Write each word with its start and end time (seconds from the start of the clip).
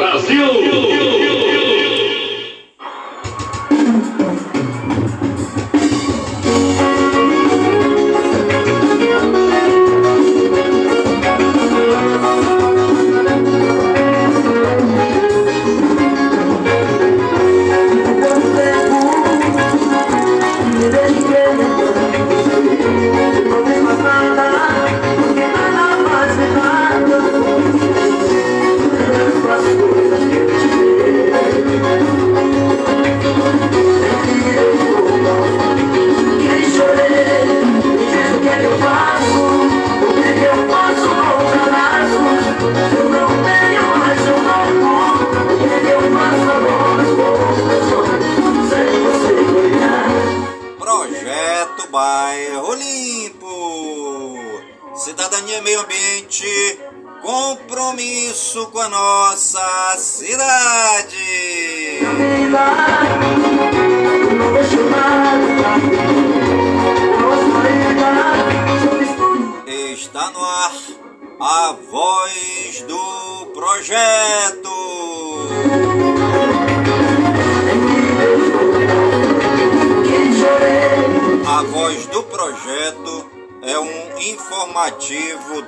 Brasil! 0.00 0.89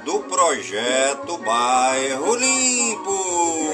do 0.04 0.20
projeto 0.20 1.38
Bairro 1.38 2.36
Limpo. 2.36 3.72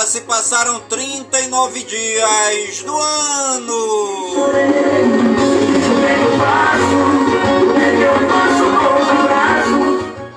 já 0.00 0.06
se 0.06 0.22
passaram 0.22 0.80
39 0.88 1.82
dias 1.82 2.82
do 2.84 2.96
ano. 2.96 4.50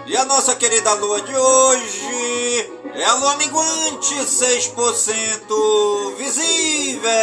E 0.06 0.18
a 0.18 0.25
nossa 0.25 0.53
querida 0.56 0.94
lua 0.96 1.22
de 1.22 1.34
hoje 1.34 2.69
é 2.94 3.06
a 3.06 3.13
lua 3.16 3.38
minguante 3.38 4.16
6% 4.16 6.16
visível. 6.18 7.13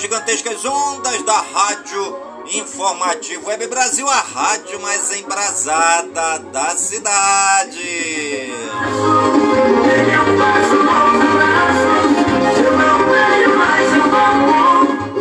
Gigantescas 0.00 0.64
ondas 0.64 1.22
da 1.22 1.40
rádio 1.40 2.16
Informativo 2.52 3.46
Web 3.48 3.66
Brasil, 3.68 4.08
a 4.08 4.20
rádio 4.20 4.80
mais 4.80 5.12
embrasada 5.18 6.38
da 6.38 6.76
cidade. 6.76 8.52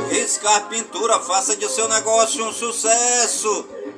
Riscar 0.10 0.68
Pintura, 0.68 1.20
faça 1.20 1.56
de 1.56 1.70
seu 1.70 1.88
negócio 1.88 2.46
um 2.46 2.52
sucesso. 2.52 3.83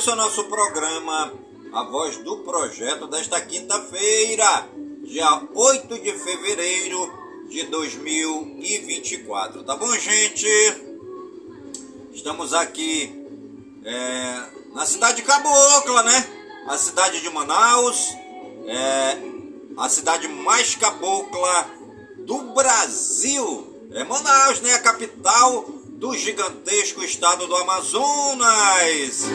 Início 0.00 0.12
ao 0.12 0.16
nosso 0.16 0.44
programa 0.44 1.30
A 1.74 1.82
Voz 1.84 2.16
do 2.18 2.38
Projeto 2.38 3.06
desta 3.06 3.38
quinta-feira, 3.38 4.66
dia 5.04 5.42
8 5.54 5.98
de 5.98 6.12
fevereiro 6.14 7.12
de 7.50 7.64
2024. 7.64 9.62
Tá 9.62 9.76
bom, 9.76 9.94
gente? 9.98 10.48
Estamos 12.14 12.54
aqui 12.54 13.12
é, 13.84 14.42
na 14.72 14.86
cidade 14.86 15.16
de 15.16 15.22
Cabocla, 15.22 16.02
né? 16.02 16.26
A 16.66 16.78
cidade 16.78 17.20
de 17.20 17.28
Manaus, 17.28 18.16
é, 18.66 19.18
a 19.76 19.86
cidade 19.90 20.26
mais 20.28 20.76
cabocla 20.76 21.70
do 22.20 22.54
Brasil. 22.54 23.66
É 23.92 24.02
Manaus, 24.04 24.62
né? 24.62 24.72
A 24.72 24.78
capital 24.78 25.79
do 26.00 26.16
gigantesco 26.16 27.04
estado 27.04 27.46
do 27.46 27.54
Amazonas. 27.56 29.28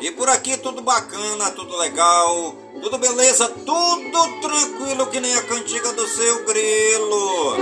E 0.00 0.10
por 0.12 0.30
aqui 0.30 0.56
tudo 0.56 0.80
bacana, 0.80 1.50
tudo 1.50 1.76
legal, 1.76 2.54
tudo 2.82 2.96
beleza, 2.96 3.46
tudo 3.66 4.40
tranquilo 4.40 5.06
que 5.08 5.20
nem 5.20 5.34
a 5.34 5.42
cantiga 5.42 5.92
do 5.92 6.08
seu 6.08 6.46
grilo. 6.46 7.56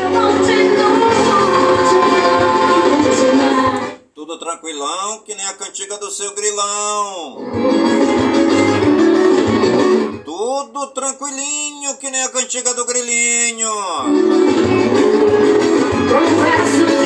Tudo 4.15 4.39
tranquilão 4.39 5.25
que 5.25 5.35
nem 5.35 5.47
a 5.47 5.55
cantiga 5.55 5.99
do 5.99 6.09
seu 6.09 6.33
grilão 6.37 8.46
tudo 10.47 10.87
tranquilinho, 10.93 11.97
que 11.97 12.09
nem 12.09 12.23
a 12.23 12.29
cantiga 12.29 12.73
do 12.73 12.85
grilinho. 12.85 13.69
Confesso 16.13 16.87
que 16.87 17.06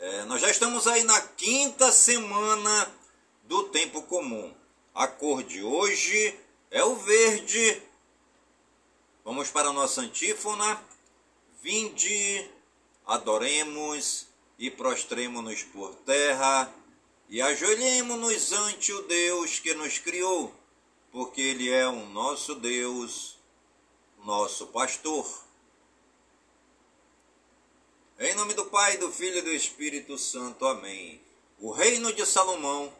É, 0.00 0.22
nós 0.26 0.40
já 0.40 0.48
estamos 0.48 0.86
aí 0.86 1.02
na 1.02 1.20
quinta 1.20 1.90
semana 1.90 2.88
do 3.42 3.64
tempo 3.64 4.00
comum. 4.02 4.54
A 4.94 5.08
cor 5.08 5.42
de 5.42 5.60
hoje 5.60 6.38
é 6.70 6.84
o 6.84 6.94
verde. 6.94 7.82
Vamos 9.24 9.50
para 9.50 9.70
a 9.70 9.72
nossa 9.72 10.02
antífona. 10.02 10.80
Vinde, 11.60 12.48
adoremos 13.04 14.28
e 14.56 14.70
prostremo-nos 14.70 15.64
por 15.64 15.92
terra 15.96 16.72
e 17.28 17.42
ajoelhemo-nos 17.42 18.52
ante 18.52 18.92
o 18.92 19.02
Deus 19.02 19.58
que 19.58 19.74
nos 19.74 19.98
criou, 19.98 20.54
porque 21.10 21.40
Ele 21.40 21.70
é 21.70 21.88
o 21.88 22.06
nosso 22.06 22.54
Deus, 22.54 23.36
nosso 24.24 24.68
pastor. 24.68 25.47
Em 28.20 28.34
nome 28.34 28.52
do 28.52 28.64
Pai, 28.64 28.96
do 28.96 29.12
Filho 29.12 29.38
e 29.38 29.42
do 29.42 29.52
Espírito 29.52 30.18
Santo. 30.18 30.66
Amém. 30.66 31.20
O 31.60 31.70
reino 31.70 32.12
de 32.12 32.26
Salomão, 32.26 32.92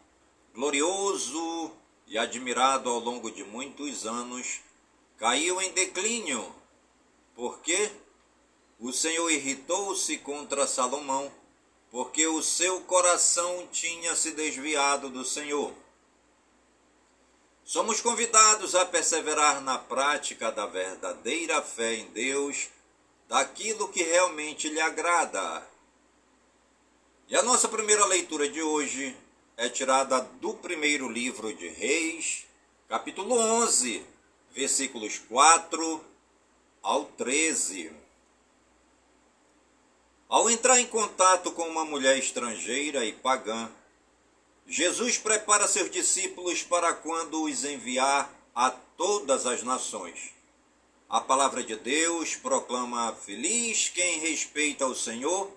glorioso 0.55 1.73
e 2.07 2.17
admirado 2.17 2.89
ao 2.89 3.01
longo 3.01 3.29
de 3.29 3.43
muitos 3.43 4.07
anos, 4.07 4.61
caiu 5.17 5.61
em 5.61 5.73
declínio, 5.73 6.55
porque 7.35 7.91
o 8.79 8.93
Senhor 8.93 9.29
irritou-se 9.29 10.19
contra 10.19 10.69
Salomão, 10.69 11.33
porque 11.91 12.25
o 12.29 12.41
seu 12.41 12.83
coração 12.83 13.67
tinha 13.73 14.15
se 14.15 14.31
desviado 14.31 15.09
do 15.11 15.25
Senhor. 15.25 15.75
Somos 17.65 18.01
convidados 18.01 18.77
a 18.77 18.87
perseverar 18.87 19.61
na 19.63 19.79
prática 19.79 20.53
da 20.53 20.65
verdadeira 20.67 21.61
fé 21.61 21.95
em 21.95 22.07
Deus 22.13 22.69
daquilo 23.29 23.89
que 23.89 24.03
realmente 24.03 24.69
lhe 24.69 24.81
agrada. 24.81 25.65
E 27.29 27.37
a 27.37 27.43
nossa 27.43 27.69
primeira 27.69 28.07
leitura 28.07 28.49
de 28.49 28.63
hoje 28.63 29.15
é 29.57 29.69
tirada 29.69 30.21
do 30.41 30.55
primeiro 30.55 31.09
livro 31.11 31.53
de 31.53 31.69
Reis, 31.69 32.47
capítulo 32.89 33.35
11, 33.37 34.03
versículos 34.53 35.19
4 35.29 36.05
ao 36.83 37.05
13. 37.05 37.93
Ao 40.27 40.49
entrar 40.49 40.81
em 40.81 40.87
contato 40.87 41.53
com 41.53 41.69
uma 41.69 41.85
mulher 41.85 42.17
estrangeira 42.17 43.05
e 43.05 43.13
pagã, 43.13 43.71
Jesus 44.67 45.19
prepara 45.19 45.69
seus 45.69 45.91
discípulos 45.91 46.63
para 46.63 46.95
quando 46.95 47.43
os 47.45 47.65
enviar 47.65 48.31
a 48.55 48.71
todas 48.71 49.45
as 49.47 49.63
nações. 49.63 50.38
A 51.11 51.23
palavra 51.23 51.63
de 51.63 51.75
Deus 51.75 52.37
proclama 52.37 53.15
feliz 53.15 53.89
quem 53.89 54.19
respeita 54.19 54.87
o 54.87 54.95
Senhor, 54.95 55.51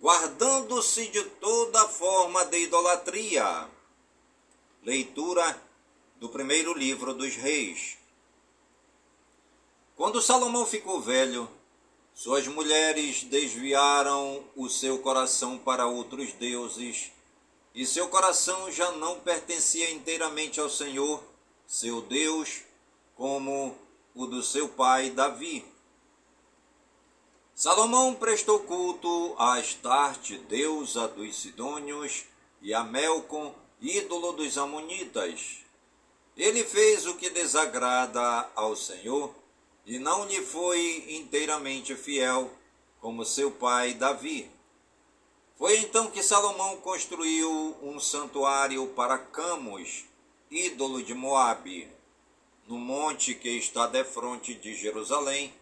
guardando-se 0.00 1.08
de 1.08 1.24
toda 1.24 1.88
forma 1.88 2.44
de 2.44 2.58
idolatria. 2.58 3.68
Leitura 4.84 5.60
do 6.20 6.28
primeiro 6.28 6.72
livro 6.72 7.12
dos 7.12 7.34
Reis. 7.34 7.98
Quando 9.96 10.22
Salomão 10.22 10.64
ficou 10.64 11.00
velho, 11.00 11.50
suas 12.14 12.46
mulheres 12.46 13.24
desviaram 13.24 14.44
o 14.54 14.68
seu 14.68 15.00
coração 15.00 15.58
para 15.58 15.84
outros 15.84 16.32
deuses, 16.34 17.10
e 17.74 17.84
seu 17.84 18.08
coração 18.08 18.70
já 18.70 18.92
não 18.92 19.18
pertencia 19.18 19.90
inteiramente 19.90 20.60
ao 20.60 20.70
Senhor, 20.70 21.20
seu 21.66 22.02
Deus, 22.02 22.60
como 23.16 23.76
o 24.14 24.26
do 24.26 24.42
seu 24.42 24.68
pai 24.68 25.10
Davi. 25.10 25.64
Salomão 27.54 28.14
prestou 28.14 28.60
culto 28.60 29.34
a 29.38 29.54
Astarte, 29.58 30.36
deusa 30.38 31.08
dos 31.08 31.36
Sidônios, 31.36 32.24
e 32.60 32.72
a 32.74 32.84
Melcom, 32.84 33.54
ídolo 33.80 34.32
dos 34.32 34.56
Amonitas. 34.58 35.58
Ele 36.36 36.64
fez 36.64 37.06
o 37.06 37.16
que 37.16 37.28
desagrada 37.30 38.50
ao 38.54 38.76
Senhor 38.76 39.34
e 39.84 39.98
não 39.98 40.24
lhe 40.24 40.40
foi 40.42 41.06
inteiramente 41.08 41.94
fiel, 41.96 42.50
como 43.00 43.24
seu 43.24 43.50
pai 43.50 43.94
Davi. 43.94 44.48
Foi 45.56 45.76
então 45.78 46.10
que 46.10 46.22
Salomão 46.22 46.76
construiu 46.76 47.76
um 47.82 47.98
santuário 47.98 48.86
para 48.88 49.18
Camus, 49.18 50.04
ídolo 50.50 51.02
de 51.02 51.14
Moabe 51.14 51.90
no 52.72 52.78
monte 52.78 53.34
que 53.34 53.50
está 53.50 53.86
defronte 53.86 54.54
de 54.54 54.74
Jerusalém, 54.74 55.52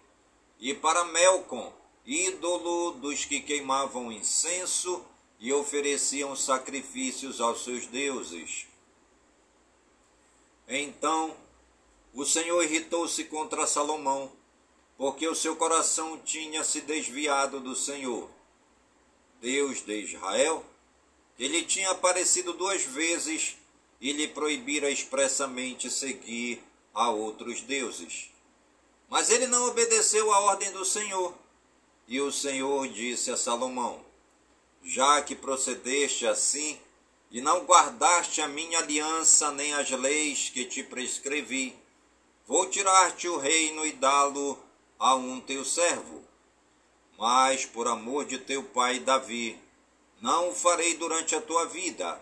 e 0.60 0.72
para 0.72 1.04
Melcom, 1.06 1.72
ídolo 2.06 2.92
dos 2.92 3.24
que 3.24 3.40
queimavam 3.40 4.12
incenso 4.12 5.04
e 5.40 5.52
ofereciam 5.52 6.36
sacrifícios 6.36 7.40
aos 7.40 7.64
seus 7.64 7.84
deuses. 7.86 8.68
Então 10.68 11.36
o 12.14 12.24
Senhor 12.24 12.62
irritou-se 12.62 13.24
contra 13.24 13.66
Salomão, 13.66 14.30
porque 14.96 15.26
o 15.26 15.34
seu 15.34 15.56
coração 15.56 16.16
tinha 16.18 16.62
se 16.62 16.80
desviado 16.80 17.58
do 17.58 17.74
Senhor, 17.74 18.30
Deus 19.40 19.84
de 19.84 20.00
Israel, 20.00 20.64
que 21.36 21.48
lhe 21.48 21.64
tinha 21.64 21.90
aparecido 21.90 22.52
duas 22.52 22.84
vezes 22.84 23.56
e 24.00 24.12
lhe 24.12 24.28
proibira 24.28 24.88
expressamente 24.88 25.90
seguir 25.90 26.69
a 26.94 27.10
outros 27.10 27.60
deuses. 27.62 28.30
Mas 29.08 29.30
ele 29.30 29.46
não 29.46 29.66
obedeceu 29.66 30.32
à 30.32 30.40
ordem 30.40 30.70
do 30.70 30.84
Senhor. 30.84 31.34
E 32.06 32.20
o 32.20 32.30
Senhor 32.30 32.88
disse 32.88 33.30
a 33.30 33.36
Salomão: 33.36 34.04
Já 34.82 35.20
que 35.22 35.34
procedeste 35.34 36.26
assim, 36.26 36.78
e 37.30 37.40
não 37.40 37.64
guardaste 37.64 38.40
a 38.40 38.48
minha 38.48 38.78
aliança 38.78 39.52
nem 39.52 39.74
as 39.74 39.90
leis 39.90 40.48
que 40.48 40.64
te 40.64 40.82
prescrevi, 40.82 41.76
vou 42.46 42.68
tirar-te 42.68 43.28
o 43.28 43.36
reino 43.36 43.86
e 43.86 43.92
dá-lo 43.92 44.58
a 44.98 45.14
um 45.14 45.40
teu 45.40 45.64
servo. 45.64 46.24
Mas, 47.16 47.64
por 47.64 47.86
amor 47.86 48.24
de 48.24 48.38
teu 48.38 48.62
pai 48.62 48.98
Davi, 48.98 49.58
não 50.20 50.50
o 50.50 50.54
farei 50.54 50.96
durante 50.96 51.34
a 51.34 51.40
tua 51.40 51.66
vida. 51.66 52.20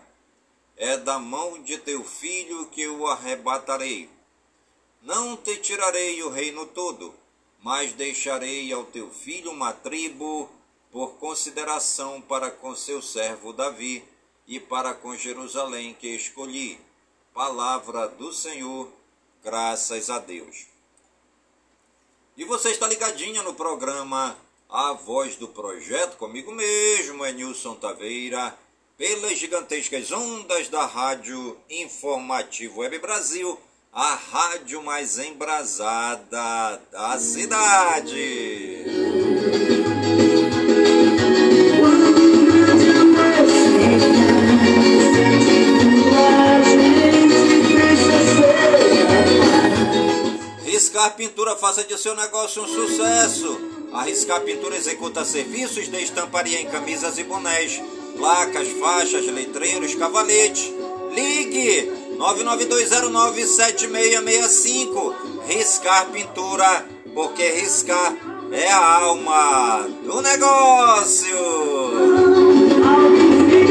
É 0.75 0.97
da 0.97 1.19
mão 1.19 1.61
de 1.61 1.77
teu 1.77 2.03
filho 2.03 2.67
que 2.67 2.87
o 2.87 3.07
arrebatarei 3.07 4.09
não 5.01 5.37
te 5.37 5.57
tirarei 5.57 6.21
o 6.23 6.29
reino 6.29 6.65
todo, 6.65 7.13
mas 7.61 7.93
deixarei 7.93 8.71
ao 8.71 8.85
teu 8.85 9.09
filho 9.09 9.51
uma 9.51 9.71
tribo 9.71 10.49
por 10.91 11.15
consideração 11.15 12.21
para 12.21 12.51
com 12.51 12.75
seu 12.75 13.01
servo 13.01 13.53
Davi 13.53 14.03
e 14.47 14.59
para 14.59 14.93
com 14.93 15.15
Jerusalém 15.15 15.93
que 15.93 16.07
escolhi. 16.07 16.79
Palavra 17.33 18.07
do 18.07 18.33
Senhor, 18.33 18.91
graças 19.43 20.09
a 20.09 20.19
Deus. 20.19 20.65
E 22.35 22.43
você 22.43 22.71
está 22.71 22.87
ligadinha 22.87 23.43
no 23.43 23.53
programa 23.53 24.35
A 24.67 24.93
Voz 24.93 25.35
do 25.35 25.47
Projeto, 25.47 26.17
comigo 26.17 26.51
mesmo, 26.51 27.23
é 27.23 27.31
Nilson 27.31 27.75
Taveira, 27.75 28.57
pelas 28.97 29.37
gigantescas 29.37 30.11
ondas 30.11 30.67
da 30.67 30.85
Rádio 30.85 31.57
Informativo 31.69 32.81
Web 32.81 32.99
Brasil 32.99 33.59
a 33.91 34.15
rádio 34.15 34.83
mais 34.83 35.17
embrasada 35.17 36.79
da 36.91 37.17
cidade. 37.17 38.85
Riscar 50.63 51.15
Pintura 51.15 51.55
faça 51.55 51.83
de 51.83 51.97
seu 51.97 52.15
negócio 52.15 52.63
um 52.63 52.67
sucesso. 52.67 53.59
A 53.91 54.03
Riscar 54.03 54.41
Pintura 54.41 54.75
executa 54.75 55.25
serviços 55.25 55.89
de 55.89 55.97
estamparia 56.01 56.61
em 56.61 56.69
camisas 56.69 57.17
e 57.17 57.23
bonés, 57.23 57.81
placas, 58.15 58.67
faixas, 58.79 59.25
letreiros, 59.25 59.95
cavaletes. 59.95 60.71
Ligue 61.11 61.98
992097665. 62.19 65.13
Riscar 65.47 66.07
Pintura, 66.07 66.85
porque 67.15 67.49
riscar 67.49 68.13
é 68.51 68.69
a 68.69 69.03
alma 69.03 69.87
do 70.03 70.21
negócio. 70.21 71.37
E 73.51 73.63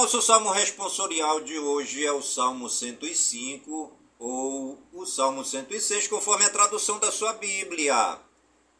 nosso 0.00 0.22
salmo 0.22 0.52
responsorial 0.52 1.40
de 1.40 1.58
hoje 1.58 2.06
é 2.06 2.12
o 2.12 2.22
Salmo 2.22 2.70
105 2.70 3.92
ou 4.16 4.80
o 4.92 5.04
Salmo 5.04 5.44
106, 5.44 6.06
conforme 6.06 6.44
a 6.44 6.50
tradução 6.50 7.00
da 7.00 7.10
sua 7.10 7.32
Bíblia. 7.32 8.16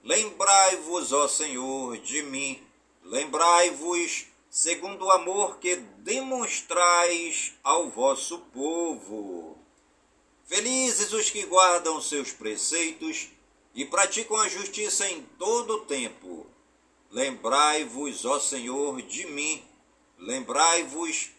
Lembrai-vos, 0.04 1.12
ó 1.12 1.26
Senhor, 1.26 1.98
de 1.98 2.22
mim. 2.22 2.62
Lembrai-vos, 3.02 4.26
segundo 4.48 5.06
o 5.06 5.10
amor 5.10 5.58
que 5.58 5.75
demonstrais 5.75 7.54
ao 7.64 7.90
vosso 7.90 8.38
povo. 8.54 9.58
Felizes 10.44 11.12
os 11.12 11.30
que 11.30 11.44
guardam 11.46 12.00
seus 12.00 12.30
preceitos 12.30 13.28
e 13.75 13.84
praticam 13.84 14.37
a 14.37 14.48
justiça 14.48 15.10
em 15.10 15.22
todo 15.37 15.75
o 15.75 15.80
tempo. 15.80 16.46
Lembrai-vos, 17.10 18.25
ó 18.25 18.38
Senhor, 18.38 19.02
de 19.02 19.26
mim. 19.26 19.67
Lembrai-vos 20.18 21.30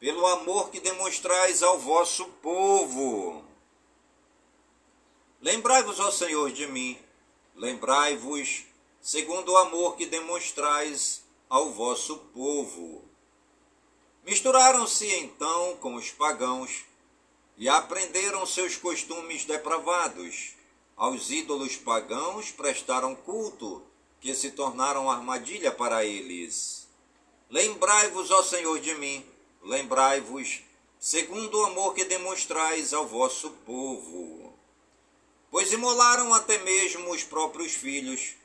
pelo 0.00 0.26
amor 0.26 0.70
que 0.70 0.80
demonstrais 0.80 1.62
ao 1.62 1.78
vosso 1.78 2.24
povo. 2.42 3.44
Lembrai-vos, 5.40 6.00
ó 6.00 6.10
Senhor, 6.10 6.50
de 6.50 6.66
mim. 6.66 6.98
Lembrai-vos 7.54 8.64
segundo 9.02 9.52
o 9.52 9.56
amor 9.58 9.96
que 9.96 10.06
demonstrais 10.06 11.22
ao 11.48 11.70
vosso 11.70 12.16
povo. 12.32 13.04
Misturaram-se 14.24 15.06
então 15.16 15.76
com 15.76 15.94
os 15.96 16.10
pagãos 16.10 16.84
e 17.58 17.68
aprenderam 17.68 18.46
seus 18.46 18.76
costumes 18.76 19.44
depravados. 19.44 20.54
Aos 20.96 21.30
ídolos 21.30 21.76
pagãos 21.76 22.50
prestaram 22.50 23.14
culto, 23.14 23.82
que 24.20 24.34
se 24.34 24.52
tornaram 24.52 25.10
armadilha 25.10 25.70
para 25.70 26.04
eles. 26.04 26.81
Lembrai-vos, 27.52 28.30
ó 28.30 28.42
Senhor, 28.42 28.80
de 28.80 28.94
mim, 28.94 29.22
lembrai-vos, 29.60 30.62
segundo 30.98 31.58
o 31.58 31.66
amor 31.66 31.94
que 31.94 32.02
demonstrais 32.02 32.94
ao 32.94 33.06
vosso 33.06 33.50
povo. 33.66 34.54
Pois 35.50 35.70
imolaram 35.70 36.32
até 36.32 36.56
mesmo 36.60 37.10
os 37.10 37.22
próprios 37.22 37.72
filhos, 37.72 38.36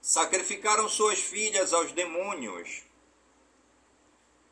sacrificaram 0.00 0.88
suas 0.88 1.20
filhas 1.20 1.72
aos 1.72 1.92
demônios. 1.92 2.82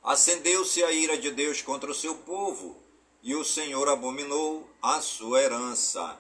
Acendeu-se 0.01 0.85
a 0.85 0.93
ira 0.93 1.19
de 1.19 1.33
Deus 1.33 1.61
contra 1.61 1.91
o 1.91 1.95
seu 1.95 2.15
povo, 2.15 2.81
e 3.21 3.35
o 3.35 3.45
Senhor 3.45 3.89
abominou 3.89 4.65
a 4.81 5.01
sua 5.01 5.43
herança. 5.43 6.17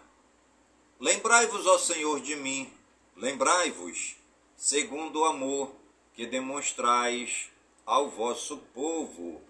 Lembrai-vos, 0.99 1.65
ó 1.65 1.79
Senhor, 1.79 2.19
de 2.19 2.35
mim, 2.35 2.69
lembrai-vos, 3.15 4.17
segundo 4.57 5.21
o 5.21 5.25
amor 5.25 5.79
que 6.19 6.27
demonstrais 6.27 7.47
ao 7.87 8.11
vosso 8.11 8.57
povo. 8.75 9.41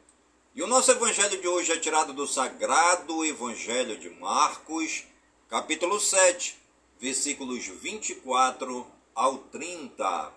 E 0.54 0.62
o 0.62 0.66
nosso 0.66 0.90
evangelho 0.90 1.40
de 1.40 1.48
hoje 1.48 1.72
é 1.72 1.78
tirado 1.78 2.12
do 2.12 2.26
sagrado 2.26 3.24
Evangelho 3.24 3.96
de 3.96 4.10
Marcos, 4.10 5.04
capítulo 5.48 5.98
7, 5.98 6.58
versículos 7.00 7.64
24 7.64 8.86
ao 9.14 9.38
30. 9.38 10.30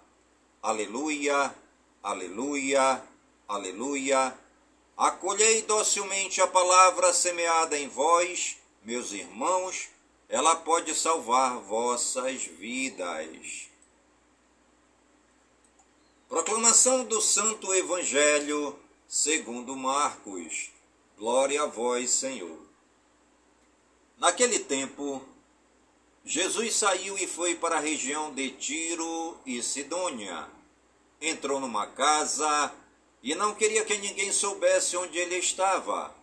Aleluia, 0.63 1.53
aleluia, 2.01 3.03
aleluia. 3.45 4.33
Acolhei 4.95 5.63
docilmente 5.63 6.39
a 6.39 6.47
palavra 6.47 7.11
semeada 7.11 7.77
em 7.77 7.89
vós, 7.89 8.55
meus 8.85 9.11
irmãos, 9.11 9.89
ela 10.29 10.55
pode 10.55 10.95
salvar 10.95 11.59
vossas 11.59 12.45
vidas. 12.45 13.70
Proclamação 16.31 17.03
do 17.03 17.19
Santo 17.19 17.73
Evangelho 17.73 18.79
segundo 19.05 19.75
Marcos. 19.75 20.71
Glória 21.17 21.61
a 21.61 21.65
vós, 21.65 22.09
Senhor. 22.09 22.57
Naquele 24.17 24.59
tempo, 24.59 25.21
Jesus 26.23 26.73
saiu 26.73 27.17
e 27.17 27.27
foi 27.27 27.55
para 27.55 27.75
a 27.75 27.81
região 27.81 28.33
de 28.33 28.49
Tiro 28.51 29.37
e 29.45 29.61
Sidônia. 29.61 30.47
Entrou 31.19 31.59
numa 31.59 31.85
casa 31.85 32.73
e 33.21 33.35
não 33.35 33.53
queria 33.53 33.83
que 33.83 33.97
ninguém 33.97 34.31
soubesse 34.31 34.95
onde 34.95 35.17
ele 35.17 35.35
estava. 35.35 36.15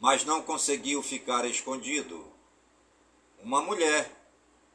Mas 0.00 0.24
não 0.24 0.42
conseguiu 0.42 1.04
ficar 1.04 1.44
escondido. 1.44 2.26
Uma 3.44 3.62
mulher 3.62 4.17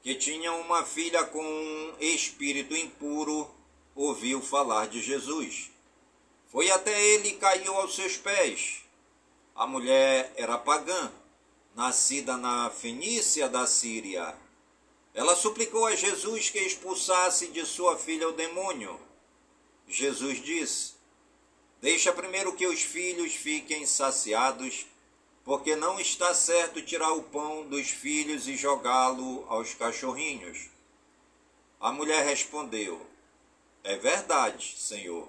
que 0.04 0.14
tinha 0.16 0.52
uma 0.52 0.84
filha 0.84 1.24
com 1.24 1.42
um 1.42 1.96
espírito 2.02 2.76
impuro, 2.76 3.50
ouviu 3.96 4.42
falar 4.42 4.88
de 4.88 5.02
Jesus. 5.02 5.72
Foi 6.52 6.70
até 6.70 7.02
ele 7.02 7.30
e 7.30 7.38
caiu 7.38 7.74
aos 7.78 7.96
seus 7.96 8.18
pés. 8.18 8.84
A 9.56 9.66
mulher 9.66 10.34
era 10.36 10.58
pagã, 10.58 11.10
nascida 11.74 12.36
na 12.36 12.70
Fenícia 12.70 13.48
da 13.48 13.66
Síria. 13.66 14.36
Ela 15.14 15.38
suplicou 15.38 15.86
a 15.86 15.96
Jesus 15.96 16.50
que 16.50 16.60
expulsasse 16.60 17.48
de 17.48 17.66
sua 17.66 17.98
filha 17.98 18.28
o 18.28 18.34
demônio. 18.34 19.00
Jesus 19.88 20.44
disse: 20.44 20.96
Deixa 21.82 22.12
primeiro 22.12 22.54
que 22.54 22.68
os 22.68 22.82
filhos 22.82 23.34
fiquem 23.36 23.86
saciados 23.86 24.86
porque 25.44 25.76
não 25.76 26.00
está 26.00 26.34
certo 26.34 26.82
tirar 26.82 27.12
o 27.12 27.24
pão 27.24 27.68
dos 27.68 27.90
filhos 27.90 28.48
e 28.48 28.56
jogá-lo 28.56 29.46
aos 29.50 29.74
cachorrinhos. 29.74 30.70
A 31.80 31.92
mulher 31.92 32.26
respondeu: 32.26 33.06
É 33.84 33.98
verdade, 33.98 34.76
Senhor. 34.78 35.28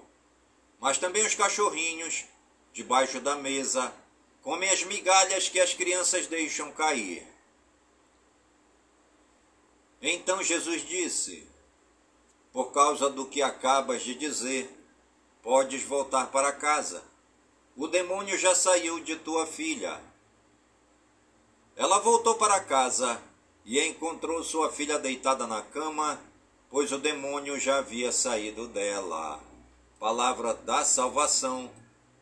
Mas 0.79 0.97
também 0.97 1.25
os 1.25 1.35
cachorrinhos, 1.35 2.25
debaixo 2.71 3.19
da 3.19 3.35
mesa, 3.35 3.93
comem 4.41 4.69
as 4.69 4.83
migalhas 4.83 5.49
que 5.49 5.59
as 5.59 5.73
crianças 5.73 6.27
deixam 6.27 6.71
cair. 6.71 7.27
Então 10.01 10.41
Jesus 10.41 10.87
disse: 10.87 11.45
Por 12.53 12.71
causa 12.71 13.09
do 13.09 13.25
que 13.25 13.41
acabas 13.41 14.01
de 14.01 14.15
dizer, 14.15 14.69
podes 15.41 15.83
voltar 15.83 16.27
para 16.27 16.53
casa 16.53 17.03
o 17.75 17.87
demônio 17.87 18.37
já 18.37 18.55
saiu 18.55 19.01
de 19.01 19.17
tua 19.17 19.45
filha. 19.45 19.99
Ela 21.75 21.99
voltou 21.99 22.35
para 22.35 22.61
casa 22.61 23.21
e 23.65 23.79
encontrou 23.81 24.43
sua 24.43 24.71
filha 24.71 24.97
deitada 24.97 25.45
na 25.45 25.61
cama, 25.61 26.21
pois 26.69 26.91
o 26.93 26.97
demônio 26.97 27.59
já 27.59 27.79
havia 27.79 28.11
saído 28.11 28.67
dela. 28.67 29.43
Palavra 29.99 30.53
da 30.53 30.85
salvação, 30.85 31.69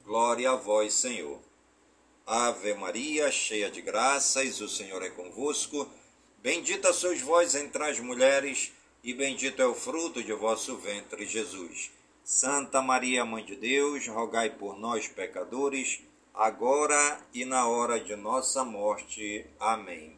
glória 0.03 0.50
a 0.50 0.55
vós, 0.55 0.93
Senhor. 0.95 1.39
Ave 2.25 2.74
Maria, 2.74 3.29
cheia 3.29 3.69
de 3.69 3.81
graças, 3.81 4.60
o 4.60 4.69
Senhor 4.69 5.03
é 5.03 5.10
convosco. 5.10 5.88
Bendita 6.39 6.91
sois 6.93 7.22
vós 7.22 7.53
entre 7.53 7.83
as 7.83 8.00
mulheres, 8.00 8.72
e 9.03 9.13
bendito 9.13 9.62
é 9.62 9.67
o 9.67 9.75
fruto 9.75 10.24
de 10.24 10.33
vosso 10.33 10.77
ventre, 10.77 11.27
Jesus. 11.27 11.91
Santa 12.24 12.82
Maria, 12.82 13.25
Mãe 13.25 13.44
de 13.44 13.53
Deus, 13.53 14.08
rogai 14.08 14.50
por 14.50 14.80
nós, 14.80 15.10
pecadores, 15.10 16.00
agora 16.34 17.22
e 17.34 17.44
na 17.44 17.68
hora 17.68 18.00
de 18.00 18.15
nossa 18.15 18.63
morte. 18.63 19.46
Amém. 19.60 20.15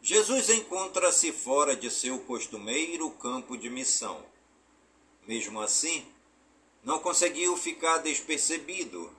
Jesus 0.00 0.48
encontra-se 0.48 1.30
fora 1.30 1.76
de 1.76 1.90
seu 1.90 2.20
costumeiro 2.20 3.10
campo 3.10 3.54
de 3.54 3.68
missão. 3.68 4.24
Mesmo 5.26 5.60
assim, 5.60 6.06
não 6.82 6.98
conseguiu 7.00 7.54
ficar 7.54 7.98
despercebido. 7.98 9.12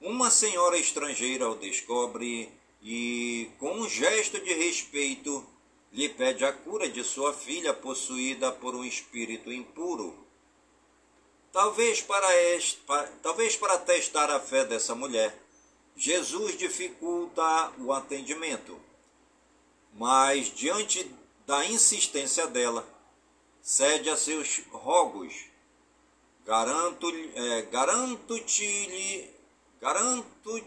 Uma 0.00 0.30
senhora 0.30 0.78
estrangeira 0.78 1.50
o 1.50 1.56
descobre 1.56 2.48
e, 2.80 3.50
com 3.58 3.72
um 3.72 3.88
gesto 3.88 4.40
de 4.40 4.52
respeito, 4.52 5.44
lhe 5.92 6.08
pede 6.08 6.44
a 6.44 6.52
cura 6.52 6.88
de 6.88 7.02
sua 7.02 7.32
filha 7.32 7.74
possuída 7.74 8.52
por 8.52 8.74
um 8.74 8.84
espírito 8.84 9.52
impuro. 9.52 10.26
Talvez 11.52 12.00
para, 12.00 12.36
este, 12.54 12.80
talvez 13.22 13.56
para 13.56 13.78
testar 13.78 14.30
a 14.30 14.38
fé 14.38 14.64
dessa 14.64 14.94
mulher, 14.94 15.36
Jesus 15.96 16.56
dificulta 16.56 17.72
o 17.78 17.92
atendimento. 17.92 18.80
Mas, 19.94 20.54
diante 20.54 21.10
da 21.44 21.64
insistência 21.66 22.46
dela, 22.46 22.88
cede 23.60 24.08
a 24.08 24.16
seus 24.16 24.62
rogos. 24.70 25.34
Garanto-lhe, 26.46 27.32
é, 27.34 27.62
garanto-te-lhe, 27.62 29.28
garanto, 29.80 30.64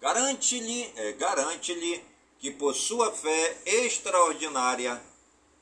garante-lhe, 0.00 0.92
é, 0.96 1.12
garante-lhe 1.12 2.04
que 2.38 2.50
por 2.50 2.74
sua 2.74 3.12
fé 3.12 3.56
extraordinária, 3.66 5.02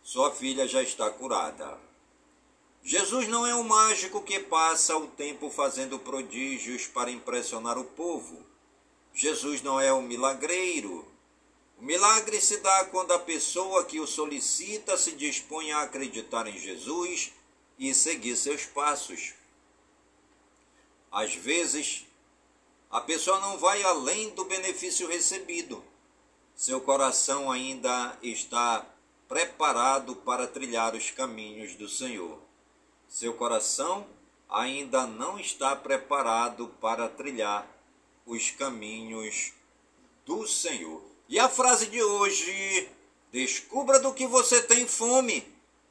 sua 0.03 0.31
filha 0.31 0.69
já 0.69 0.83
está 0.83 1.11
curada. 1.11 1.79
Jesus 2.83 3.27
não 3.27 3.45
é 3.45 3.55
um 3.55 3.65
mágico 3.65 4.23
que 4.23 4.39
passa 4.39 4.97
o 4.97 5.09
tempo 5.09 5.51
fazendo 5.51 5.99
prodígios 5.99 6.87
para 6.87 7.11
impressionar 7.11 7.77
o 7.79 7.85
povo. 7.85 8.45
Jesus 9.13 9.63
não 9.63 9.81
é 9.81 9.93
um 9.93 10.03
milagreiro. 10.03 11.05
O 11.79 11.83
milagre 11.83 12.41
se 12.41 12.59
dá 12.59 12.85
quando 12.85 13.13
a 13.13 13.19
pessoa 13.19 13.85
que 13.85 13.99
o 13.99 14.07
solicita 14.07 14.97
se 14.97 15.13
dispõe 15.13 15.73
a 15.73 15.83
acreditar 15.83 16.47
em 16.47 16.59
Jesus 16.59 17.33
e 17.79 17.93
seguir 17.93 18.37
seus 18.37 18.65
passos. 18.65 19.35
Às 21.11 21.35
vezes, 21.35 22.07
a 22.91 23.01
pessoa 23.01 23.41
não 23.41 23.59
vai 23.59 23.83
além 23.83 24.31
do 24.31 24.45
benefício 24.45 25.09
recebido. 25.09 25.83
Seu 26.57 26.81
coração 26.81 27.53
ainda 27.53 28.17
está 28.23 28.87
preparado 29.29 30.17
para 30.17 30.47
trilhar 30.47 30.95
os 30.95 31.11
caminhos 31.11 31.75
do 31.75 31.87
Senhor. 31.87 32.39
Seu 33.07 33.35
coração 33.35 34.07
ainda 34.49 35.07
não 35.07 35.39
está 35.39 35.77
preparado 35.77 36.69
para 36.81 37.11
trilhar 37.11 37.69
os 38.25 38.51
caminhos 38.53 39.53
do 40.25 40.47
Senhor. 40.47 41.03
E 41.29 41.39
a 41.39 41.47
frase 41.47 41.89
de 41.89 42.03
hoje: 42.03 42.89
descubra 43.31 44.01
do 44.01 44.15
que 44.15 44.27
você 44.27 44.63
tem 44.63 44.87
fome. 44.87 45.47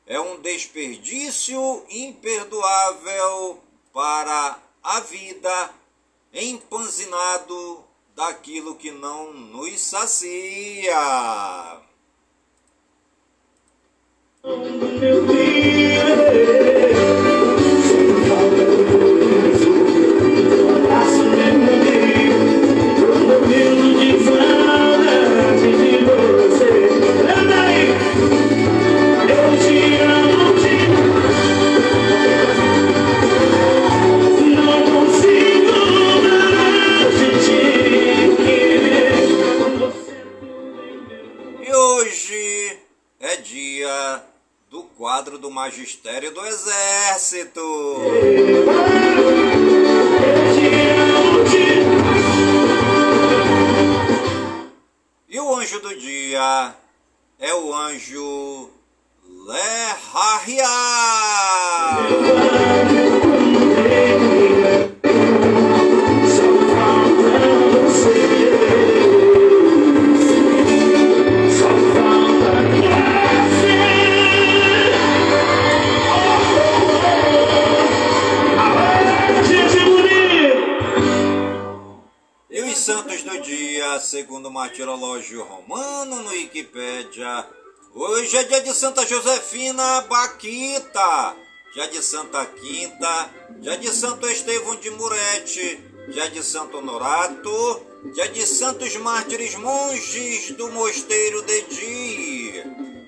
É 0.08 0.20
um 0.20 0.42
desperdício 0.42 1.86
imperdoável 1.92 3.62
para 3.94 4.60
a 4.82 5.00
vida, 5.00 5.74
empanzinado 6.34 7.86
daquilo 8.16 8.76
que 8.76 8.92
não 8.92 9.34
nos 9.34 9.80
sacia. 9.80 10.96
Magistério 45.66 46.32
do 46.32 46.46
Exército. 46.46 47.60
E 55.28 55.40
o 55.40 55.56
anjo 55.56 55.80
do 55.80 55.96
dia 55.96 56.76
é 57.40 57.54
o 57.56 57.74
anjo 57.74 58.70
Segundo 84.00 84.48
o 84.48 84.52
martirológio 84.52 85.44
romano 85.44 86.22
no 86.22 86.30
Wikipédia. 86.30 87.48
Hoje 87.94 88.36
é 88.36 88.44
dia 88.44 88.60
de 88.60 88.74
Santa 88.74 89.06
Josefina 89.06 90.02
Baquita, 90.02 91.36
dia 91.74 91.88
de 91.88 92.02
Santa 92.04 92.46
Quinta, 92.46 93.30
dia 93.60 93.78
de 93.78 93.90
Santo 93.90 94.28
Estevão 94.28 94.76
de 94.76 94.90
Murete, 94.92 95.82
dia 96.10 96.30
de 96.30 96.44
Santo 96.44 96.78
Honorato, 96.78 97.86
dia 98.14 98.28
de 98.28 98.46
Santos 98.46 98.96
Mártires 98.98 99.56
Monges 99.56 100.52
do 100.52 100.70
Mosteiro 100.72 101.42
de 101.44 101.62
Di. 101.62 102.64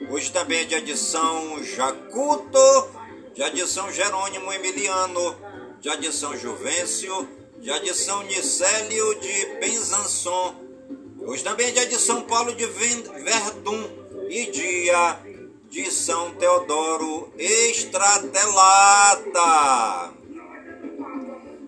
Hoje 0.09 0.31
também 0.31 0.61
é 0.61 0.65
dia 0.65 0.81
de 0.81 0.97
São 0.97 1.61
Jacuto, 1.63 2.89
dia 3.35 3.51
de 3.51 3.67
São 3.67 3.91
Jerônimo 3.91 4.53
Emiliano, 4.53 5.35
dia 5.81 5.97
de 5.97 6.13
São 6.13 6.35
Juvencio, 6.37 7.27
dia 7.59 7.77
de 7.79 7.93
São 7.93 8.23
Nicélio 8.23 9.19
de 9.19 9.45
Penzanson, 9.59 10.66
Hoje 11.27 11.43
também 11.43 11.67
é 11.67 11.71
dia 11.71 11.85
de 11.85 11.99
São 11.99 12.21
Paulo 12.21 12.55
de 12.55 12.65
Verdun 12.65 13.83
e 14.29 14.49
dia 14.49 15.19
de 15.69 15.91
São 15.91 16.33
Teodoro 16.35 17.33
Estratelata. 17.37 20.13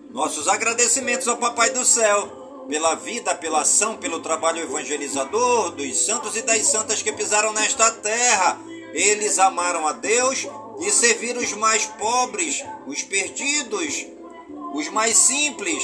Nossos 0.08 0.48
agradecimentos 0.48 1.28
ao 1.28 1.36
Papai 1.36 1.68
do 1.70 1.84
Céu 1.84 2.64
pela 2.70 2.94
vida, 2.94 3.34
pela 3.34 3.60
ação, 3.60 3.98
pelo 3.98 4.20
trabalho 4.20 4.62
evangelizador 4.62 5.72
dos 5.72 6.06
santos 6.06 6.34
e 6.36 6.42
das 6.42 6.66
santas 6.66 7.02
que 7.02 7.12
pisaram 7.12 7.52
nesta 7.52 7.90
terra. 7.90 8.58
Eles 8.94 9.38
amaram 9.38 9.86
a 9.86 9.92
Deus 9.92 10.48
e 10.80 10.90
serviram 10.90 11.42
os 11.42 11.52
mais 11.52 11.84
pobres, 11.84 12.64
os 12.86 13.02
perdidos, 13.02 14.06
os 14.72 14.88
mais 14.88 15.18
simples, 15.18 15.82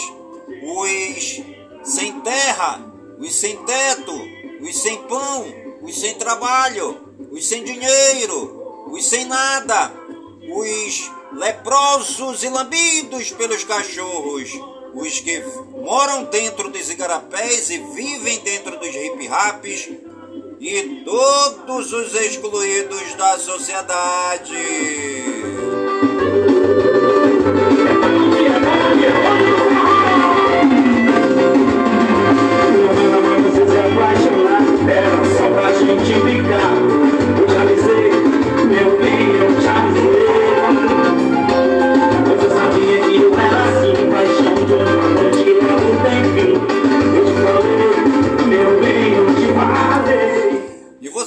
os 0.62 1.43
sem 1.85 2.19
terra, 2.23 2.96
os 3.18 3.35
sem 3.35 3.57
teto, 3.64 4.12
os 4.61 4.76
sem 4.76 4.96
pão, 5.05 5.46
os 5.83 5.98
sem 5.98 6.14
trabalho, 6.14 7.00
os 7.31 7.46
sem 7.46 7.64
dinheiro, 7.64 8.87
os 8.90 9.05
sem 9.05 9.24
nada, 9.24 9.92
os 10.48 11.11
leprosos 11.33 12.42
e 12.42 12.48
lambidos 12.48 13.31
pelos 13.33 13.64
cachorros, 13.64 14.50
os 14.94 15.20
que 15.20 15.42
moram 15.72 16.24
dentro 16.24 16.70
dos 16.70 16.88
igarapés 16.90 17.70
e 17.70 17.79
vivem 17.79 18.38
dentro 18.40 18.79
dos 18.79 18.88
hip-raps 18.88 19.88
e 20.61 21.02
todos 21.05 21.92
os 21.92 22.14
excluídos 22.14 23.14
da 23.14 23.38
sociedade. 23.38 25.15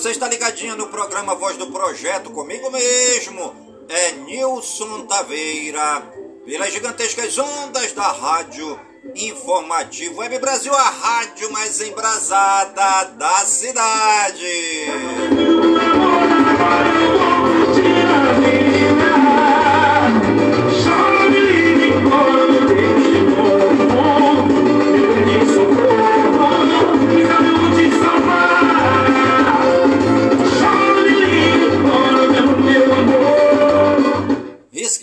Você 0.10 0.14
está 0.14 0.28
ligadinho 0.28 0.76
no 0.76 0.88
programa 0.88 1.36
Voz 1.36 1.56
do 1.56 1.68
Projeto 1.68 2.32
comigo 2.32 2.72
mesmo 2.72 3.54
É 3.88 4.14
Nilson 4.14 5.06
Taveira 5.06 6.02
Pelas 6.44 6.74
gigantescas 6.74 7.38
ondas 7.38 7.92
da 7.94 8.12
rádio 8.12 8.80
Informativo 9.16 10.20
Web 10.20 10.40
Brasil, 10.40 10.74
a 10.74 10.90
rádio 10.90 11.52
mais 11.52 11.80
embrasada 11.80 13.04
da 13.18 13.46
cidade. 13.46 14.88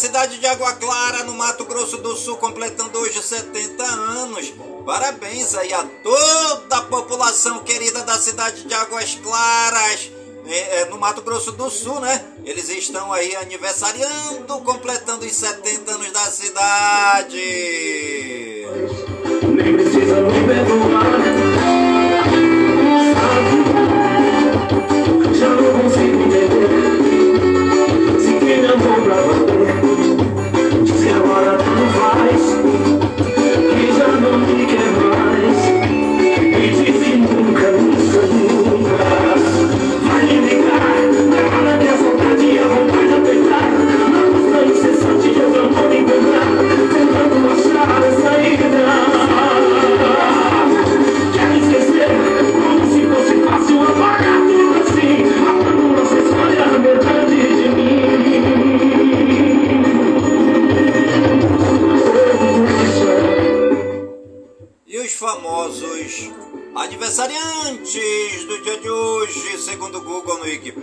Cidade 0.00 0.38
de 0.38 0.46
Água 0.46 0.72
Clara, 0.72 1.24
no 1.24 1.34
Mato 1.34 1.66
Grosso 1.66 1.98
do 1.98 2.16
Sul, 2.16 2.38
completando 2.38 2.98
hoje 2.98 3.22
70 3.22 3.84
anos. 3.84 4.50
Parabéns 4.86 5.54
aí 5.54 5.74
a 5.74 5.84
toda 6.02 6.78
a 6.78 6.80
população 6.80 7.58
querida 7.58 8.02
da 8.02 8.14
cidade 8.18 8.64
de 8.64 8.72
Águas 8.72 9.16
Claras, 9.22 10.10
é, 10.46 10.80
é, 10.80 10.84
no 10.86 10.98
Mato 10.98 11.20
Grosso 11.20 11.52
do 11.52 11.68
Sul, 11.68 12.00
né? 12.00 12.24
Eles 12.46 12.70
estão 12.70 13.12
aí 13.12 13.36
aniversariando, 13.36 14.58
completando 14.62 15.26
os 15.26 15.32
70 15.32 15.92
anos 15.92 16.10
da 16.12 16.24
cidade. 16.30 17.36
Nem 19.54 19.76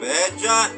Wikipedia, 0.07 0.71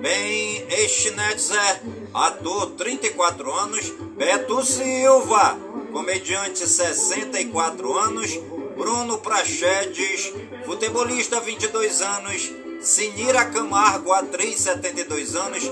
Ben 0.00 0.88
Schnetzer, 0.88 1.80
ator 2.12 2.72
34 2.76 3.52
anos, 3.52 3.92
Beto 4.16 4.64
Silva, 4.64 5.56
comediante 5.92 6.66
64 6.66 7.98
anos, 7.98 8.30
Bruno 8.76 9.18
Prachedes, 9.18 10.32
futebolista 10.66 11.38
22 11.40 12.02
anos, 12.02 12.52
Sinira 12.80 13.44
Camargo, 13.44 14.12
atriz 14.12 14.58
72 14.62 15.36
anos, 15.36 15.62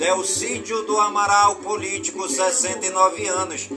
Delcídio 0.00 0.82
do 0.82 0.98
Amaral, 0.98 1.56
político 1.56 2.28
69 2.28 3.28
anos, 3.28 3.68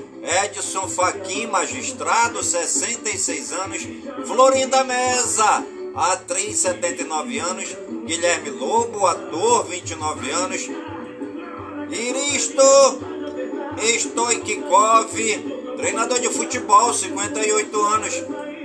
Edson 0.44 0.88
Faquim, 0.88 1.46
magistrado 1.46 2.42
66 2.44 3.54
anos, 3.54 3.88
Florinda 4.26 4.84
Mesa, 4.84 5.64
atriz 5.96 6.60
79 6.60 7.40
anos, 7.40 7.78
Guilherme 8.06 8.50
Lobo, 8.52 9.08
ator 9.08 9.66
29 9.68 10.32
anos, 10.32 10.70
Iristo 11.92 13.00
Stoikov, 13.98 15.10
treinador 15.78 16.20
de 16.20 16.30
futebol, 16.30 16.94
58 16.94 17.86
anos. 17.88 18.14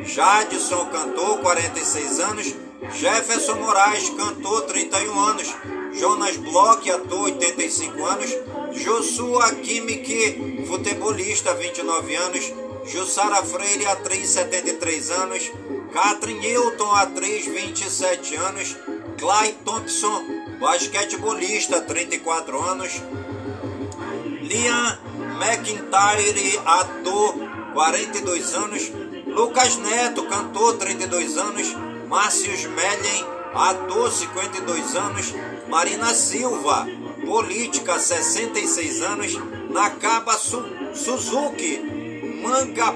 Jadson, 0.05 0.91
cantor, 0.91 1.41
46 1.41 2.21
anos. 2.21 2.55
Jefferson 2.93 3.59
Moraes, 3.61 4.11
cantor, 4.11 4.63
31 4.67 5.19
anos. 5.19 5.55
Jonas 5.95 6.37
Bloch, 6.37 6.87
ator, 6.91 7.31
85 7.31 8.07
anos. 8.07 8.37
Joshua 8.75 9.55
Kimmich, 9.63 10.67
futebolista, 10.67 11.55
29 11.55 12.17
anos. 12.17 12.53
Jussara 12.93 13.43
Freire, 13.43 13.87
atriz, 13.87 14.31
73 14.31 15.11
anos. 15.13 15.53
Catherine 15.93 16.41
Newton, 16.41 16.89
atriz, 16.97 17.47
27 17.47 18.37
anos. 18.37 18.77
Clay 19.19 19.53
Thompson, 19.65 20.59
basquetebolista, 20.61 21.81
34 21.83 22.63
anos. 22.63 23.03
Liam 24.43 24.99
McIntyre, 25.39 26.61
ator, 26.65 27.35
42 27.75 28.55
anos. 28.55 28.93
Lucas 29.27 29.77
Neto, 29.79 30.27
cantor, 30.27 30.77
32 30.79 31.39
anos. 31.39 31.75
Márcio 32.09 32.53
Mellen, 32.71 33.25
ator, 33.55 34.11
52 34.11 34.97
anos. 34.97 35.35
Marina 35.69 36.13
Silva, 36.15 36.87
política, 37.27 37.99
66 37.99 39.03
anos. 39.03 39.33
Nakaba 39.71 40.35
Su 40.35 40.63
Suzuki, 40.95 41.81
manga, 42.43 42.93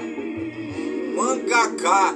mangaka, 1.15 2.15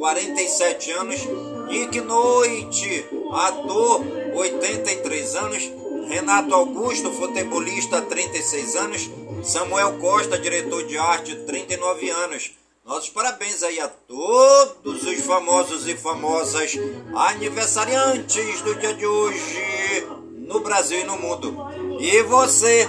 47 0.00 0.92
anos. 0.92 1.20
Nick 1.68 2.00
Noite, 2.00 3.06
ator, 3.32 4.02
83 4.34 5.34
anos. 5.36 5.70
Renato 6.08 6.54
Augusto, 6.54 7.12
futebolista, 7.12 8.00
36 8.00 8.76
anos. 8.76 9.10
Samuel 9.44 9.98
Costa, 9.98 10.38
diretor 10.38 10.86
de 10.86 10.96
arte, 10.96 11.36
39 11.44 12.08
anos. 12.08 12.52
Nossos 12.82 13.10
parabéns 13.10 13.62
aí 13.62 13.78
a 13.78 13.88
todos 13.88 15.02
os 15.02 15.20
famosos 15.20 15.86
e 15.86 15.94
famosas 15.94 16.72
aniversariantes 17.14 18.62
do 18.62 18.74
dia 18.76 18.94
de 18.94 19.06
hoje 19.06 20.06
no 20.38 20.60
Brasil 20.60 21.00
e 21.00 21.04
no 21.04 21.18
mundo. 21.18 21.54
E 22.00 22.22
você 22.22 22.88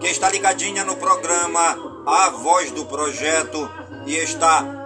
que 0.00 0.08
está 0.08 0.30
ligadinha 0.30 0.84
no 0.84 0.96
programa 0.96 2.02
A 2.06 2.30
Voz 2.30 2.70
do 2.70 2.86
Projeto 2.86 3.70
e 4.06 4.16
está 4.16 4.85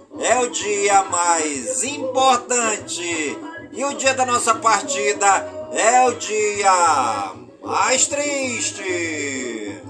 é 0.19 0.39
o 0.39 0.49
dia 0.49 1.03
mais 1.05 1.83
importante. 1.83 3.37
E 3.71 3.85
o 3.85 3.93
dia 3.93 4.13
da 4.13 4.25
nossa 4.25 4.55
partida 4.55 5.47
é 5.73 6.07
o 6.07 6.13
dia 6.13 7.33
mais 7.63 8.07
triste. 8.07 9.81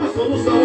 A 0.00 0.12
solução 0.14 0.62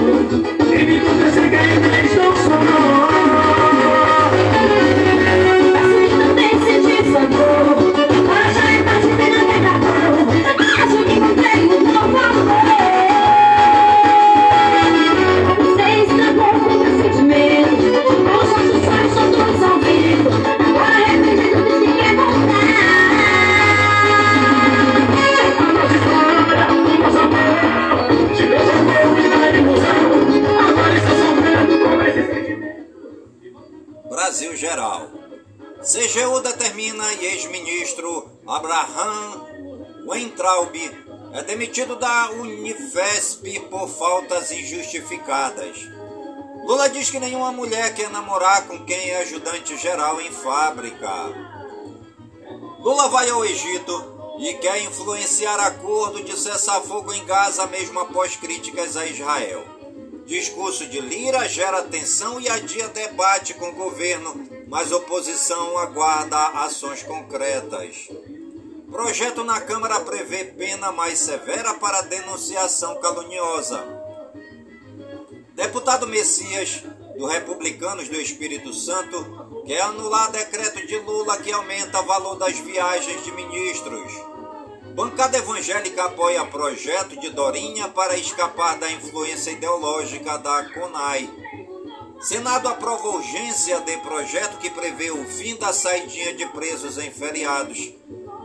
Brasil 34.28 34.58
Geral. 34.58 35.10
CGU 35.80 36.42
determina 36.42 37.14
e 37.14 37.28
ex-ministro 37.28 38.30
Abraham 38.46 39.48
Weintraub 40.06 40.76
é 41.32 41.44
demitido 41.44 41.96
da 41.96 42.32
Unifesp 42.32 43.62
por 43.70 43.88
faltas 43.88 44.52
injustificadas. 44.52 45.78
Lula 46.66 46.90
diz 46.90 47.10
que 47.10 47.22
nenhuma 47.22 47.54
mulher 47.54 47.96
quer 47.96 48.10
namorar 48.10 48.68
com 48.68 48.84
quem 48.84 49.12
é 49.12 49.22
ajudante 49.22 49.78
geral 49.78 50.20
em 50.20 50.30
fábrica. 50.30 51.10
Lula 52.80 53.08
vai 53.08 53.30
ao 53.30 53.46
Egito 53.46 54.36
e 54.40 54.56
quer 54.56 54.84
influenciar 54.84 55.58
acordo 55.58 56.22
de 56.22 56.38
cessar-fogo 56.38 57.14
em 57.14 57.24
Gaza 57.24 57.66
mesmo 57.68 57.98
após 58.02 58.36
críticas 58.36 58.98
a 58.98 59.06
Israel. 59.06 59.77
Discurso 60.28 60.86
de 60.88 61.00
Lira 61.00 61.48
gera 61.48 61.84
tensão 61.84 62.38
e 62.38 62.50
adia 62.50 62.90
debate 62.90 63.54
com 63.54 63.70
o 63.70 63.76
governo, 63.76 64.46
mas 64.68 64.92
oposição 64.92 65.78
aguarda 65.78 66.38
ações 66.66 67.02
concretas. 67.02 68.10
Projeto 68.92 69.46
na 69.46 69.62
Câmara 69.62 70.02
prevê 70.02 70.44
pena 70.44 70.92
mais 70.92 71.20
severa 71.20 71.76
para 71.76 72.02
denunciação 72.02 73.00
caluniosa. 73.00 73.82
Deputado 75.56 76.06
Messias, 76.06 76.84
do 77.18 77.26
Republicanos 77.26 78.10
do 78.10 78.20
Espírito 78.20 78.74
Santo, 78.74 79.64
quer 79.66 79.80
anular 79.80 80.30
decreto 80.30 80.86
de 80.86 80.98
Lula 81.00 81.38
que 81.38 81.54
aumenta 81.54 82.02
o 82.02 82.06
valor 82.06 82.36
das 82.36 82.60
viagens 82.60 83.24
de 83.24 83.32
ministros. 83.32 84.12
Bancada 84.98 85.38
evangélica 85.38 86.06
apoia 86.06 86.44
projeto 86.46 87.20
de 87.20 87.30
Dorinha 87.30 87.88
para 87.88 88.18
escapar 88.18 88.80
da 88.80 88.92
influência 88.92 89.52
ideológica 89.52 90.40
da 90.40 90.64
CONAI. 90.74 91.30
Senado 92.20 92.68
aprova 92.68 93.10
urgência 93.10 93.80
de 93.82 93.96
projeto 93.98 94.58
que 94.58 94.72
prevê 94.72 95.12
o 95.12 95.24
fim 95.26 95.56
da 95.56 95.72
saidinha 95.72 96.34
de 96.34 96.48
presos 96.48 96.98
em 96.98 97.12
feriados. 97.12 97.94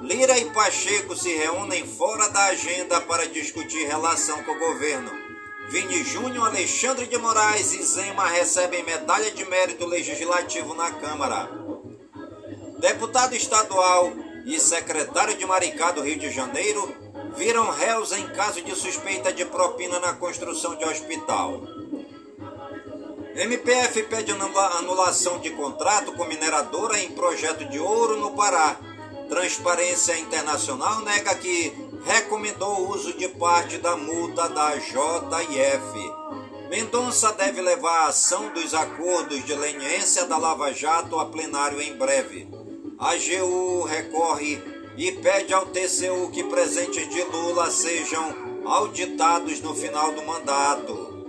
Lira 0.02 0.36
e 0.36 0.44
Pacheco 0.50 1.16
se 1.16 1.34
reúnem 1.34 1.86
fora 1.86 2.28
da 2.28 2.44
agenda 2.44 3.00
para 3.00 3.26
discutir 3.26 3.86
relação 3.86 4.44
com 4.44 4.52
o 4.52 4.58
governo. 4.58 5.10
Vini 5.70 6.04
Júnior, 6.04 6.48
Alexandre 6.48 7.06
de 7.06 7.16
Moraes 7.16 7.72
e 7.72 7.82
Zema 7.82 8.28
recebem 8.28 8.82
medalha 8.82 9.30
de 9.30 9.42
mérito 9.46 9.86
legislativo 9.86 10.74
na 10.74 10.90
Câmara. 10.90 11.48
Deputado 12.78 13.34
estadual 13.34 14.12
e 14.44 14.58
secretário 14.58 15.36
de 15.36 15.46
Maricá 15.46 15.90
do 15.90 16.02
Rio 16.02 16.18
de 16.18 16.30
Janeiro 16.30 16.94
viram 17.36 17.70
réus 17.70 18.12
em 18.12 18.26
caso 18.28 18.62
de 18.62 18.74
suspeita 18.74 19.32
de 19.32 19.44
propina 19.44 19.98
na 20.00 20.12
construção 20.14 20.74
de 20.76 20.84
hospital. 20.84 21.62
MPF 23.34 24.02
pede 24.04 24.30
anulação 24.30 25.38
de 25.38 25.50
contrato 25.50 26.12
com 26.12 26.24
mineradora 26.26 26.98
em 26.98 27.12
projeto 27.12 27.64
de 27.64 27.78
ouro 27.78 28.18
no 28.18 28.32
Pará. 28.32 28.76
Transparência 29.28 30.18
Internacional 30.18 31.00
nega 31.00 31.34
que 31.36 31.72
recomendou 32.04 32.80
o 32.80 32.90
uso 32.90 33.14
de 33.14 33.28
parte 33.28 33.78
da 33.78 33.96
multa 33.96 34.48
da 34.50 34.76
JF. 34.76 36.22
Mendonça 36.68 37.32
deve 37.32 37.62
levar 37.62 38.00
a 38.00 38.06
ação 38.08 38.52
dos 38.52 38.74
acordos 38.74 39.42
de 39.44 39.54
leniência 39.54 40.26
da 40.26 40.36
Lava 40.36 40.72
Jato 40.72 41.18
a 41.18 41.24
plenário 41.24 41.80
em 41.80 41.96
breve. 41.96 42.51
AGU 43.02 43.82
recorre 43.82 44.62
e 44.96 45.10
pede 45.10 45.52
ao 45.52 45.66
TCU 45.66 46.30
que 46.32 46.44
presentes 46.44 47.08
de 47.10 47.20
Lula 47.24 47.68
sejam 47.68 48.32
auditados 48.64 49.60
no 49.60 49.74
final 49.74 50.12
do 50.12 50.22
mandato. 50.22 51.26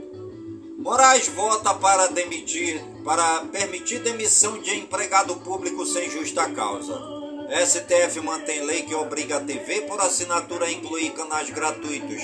Moraes 0.77 1.27
vota 1.29 1.73
para 1.73 2.09
demitir, 2.09 2.79
para 3.03 3.45
permitir 3.45 4.03
demissão 4.03 4.59
de 4.59 4.77
empregado 4.77 5.35
público 5.37 5.83
sem 5.83 6.11
justa 6.11 6.47
causa. 6.51 6.93
STF 7.65 8.21
mantém 8.21 8.63
lei 8.63 8.83
que 8.83 8.93
obriga 8.93 9.37
a 9.37 9.43
TV 9.43 9.81
por 9.81 9.99
assinatura 9.99 10.67
a 10.67 10.71
incluir 10.71 11.09
canais 11.13 11.49
gratuitos. 11.49 12.21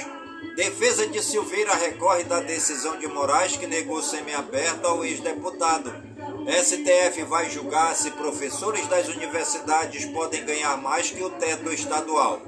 Defesa 0.55 1.07
de 1.07 1.23
Silveira 1.23 1.73
recorre 1.73 2.23
da 2.23 2.39
decisão 2.39 2.99
de 2.99 3.07
Moraes 3.07 3.57
que 3.57 3.65
negou 3.65 4.03
semiaberto 4.03 4.87
ao 4.87 5.03
ex-deputado. 5.03 6.08
STF 6.49 7.23
vai 7.25 7.47
julgar 7.47 7.95
se 7.95 8.09
professores 8.11 8.87
das 8.87 9.07
universidades 9.07 10.05
podem 10.05 10.43
ganhar 10.43 10.75
mais 10.77 11.11
que 11.11 11.23
o 11.23 11.29
teto 11.29 11.71
estadual. 11.71 12.41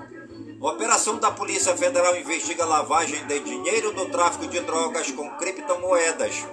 Operação 0.59 1.17
da 1.17 1.29
Polícia 1.29 1.77
Federal 1.77 2.17
investiga 2.17 2.65
lavagem 2.65 3.23
de 3.27 3.39
dinheiro 3.41 3.91
do 3.91 4.07
tráfico 4.07 4.47
de 4.47 4.59
drogas 4.61 5.11
com 5.11 5.29
criptomoedas. 5.37 6.45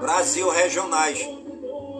Brasil 0.00 0.50
regionais. 0.50 1.20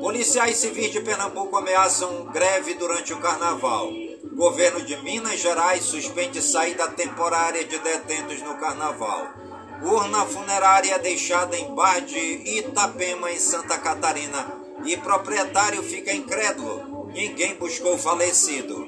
Policiais 0.00 0.56
civis 0.56 0.90
de 0.90 1.00
Pernambuco 1.00 1.56
ameaçam 1.56 2.26
greve 2.26 2.74
durante 2.74 3.12
o 3.12 3.20
carnaval. 3.20 3.90
Governo 4.34 4.82
de 4.82 4.96
Minas 5.02 5.38
Gerais 5.38 5.84
suspende 5.84 6.42
saída 6.42 6.88
temporária 6.88 7.64
de 7.64 7.78
detentos 7.78 8.42
no 8.42 8.56
carnaval. 8.56 9.43
Urna 9.82 10.24
funerária 10.26 10.98
deixada 10.98 11.56
em 11.56 11.74
bar 11.74 12.00
de 12.00 12.18
Itapema, 12.58 13.30
em 13.30 13.38
Santa 13.38 13.78
Catarina. 13.78 14.46
E 14.84 14.96
proprietário 14.96 15.82
fica 15.82 16.12
incrédulo. 16.12 17.10
Ninguém 17.12 17.54
buscou 17.54 17.96
falecido. 17.98 18.86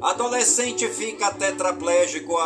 Adolescente 0.00 0.88
fica 0.88 1.32
tetraplégico 1.32 2.36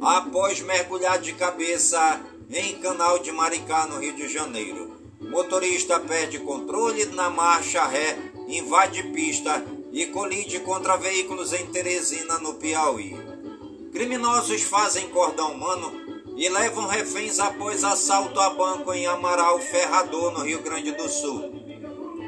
após 0.00 0.60
mergulhar 0.60 1.18
de 1.18 1.32
cabeça 1.32 2.20
em 2.50 2.78
canal 2.78 3.18
de 3.18 3.30
Maricá, 3.32 3.86
no 3.86 3.98
Rio 3.98 4.14
de 4.14 4.28
Janeiro. 4.28 4.98
Motorista 5.20 6.00
perde 6.00 6.38
controle 6.38 7.04
na 7.06 7.28
marcha 7.28 7.84
ré, 7.84 8.16
invade 8.48 9.02
pista 9.12 9.64
e 9.92 10.06
colide 10.06 10.60
contra 10.60 10.96
veículos 10.96 11.52
em 11.52 11.66
Teresina, 11.66 12.38
no 12.38 12.54
Piauí. 12.54 13.16
Criminosos 13.92 14.62
fazem 14.62 15.08
cordão 15.10 15.52
humano 15.52 15.99
e 16.40 16.48
levam 16.48 16.86
reféns 16.86 17.38
após 17.38 17.84
assalto 17.84 18.40
a 18.40 18.48
banco 18.48 18.94
em 18.94 19.06
Amaral 19.06 19.58
Ferrador, 19.58 20.32
no 20.32 20.42
Rio 20.42 20.62
Grande 20.62 20.90
do 20.90 21.06
Sul. 21.06 21.52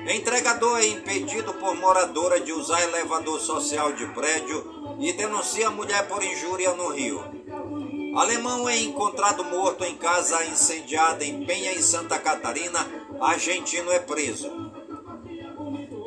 Entregador 0.06 0.80
é 0.80 0.86
impedido 0.86 1.54
por 1.54 1.74
moradora 1.76 2.38
de 2.38 2.52
usar 2.52 2.82
elevador 2.82 3.40
social 3.40 3.90
de 3.94 4.04
prédio 4.08 4.98
e 5.00 5.14
denuncia 5.14 5.70
mulher 5.70 6.06
por 6.08 6.22
injúria 6.22 6.74
no 6.74 6.88
Rio. 6.88 7.24
Alemão 8.14 8.68
é 8.68 8.78
encontrado 8.80 9.44
morto 9.44 9.82
em 9.82 9.96
casa 9.96 10.44
incendiada 10.44 11.24
em 11.24 11.46
Penha, 11.46 11.72
em 11.72 11.80
Santa 11.80 12.18
Catarina. 12.18 12.86
Argentino 13.18 13.90
é 13.90 13.98
preso. 13.98 14.52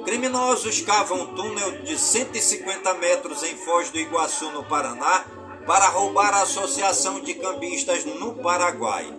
Criminosos 0.05 0.79
cavam 0.81 1.33
túnel 1.33 1.81
de 1.81 1.97
150 1.97 2.93
metros 2.93 3.41
em 3.41 3.57
Foz 3.57 3.89
do 3.89 3.97
Iguaçu, 3.97 4.51
no 4.51 4.63
Paraná, 4.63 5.25
para 5.65 5.87
roubar 5.87 6.33
a 6.33 6.43
Associação 6.43 7.19
de 7.19 7.33
Cambistas 7.33 8.05
no 8.05 8.35
Paraguai. 8.35 9.11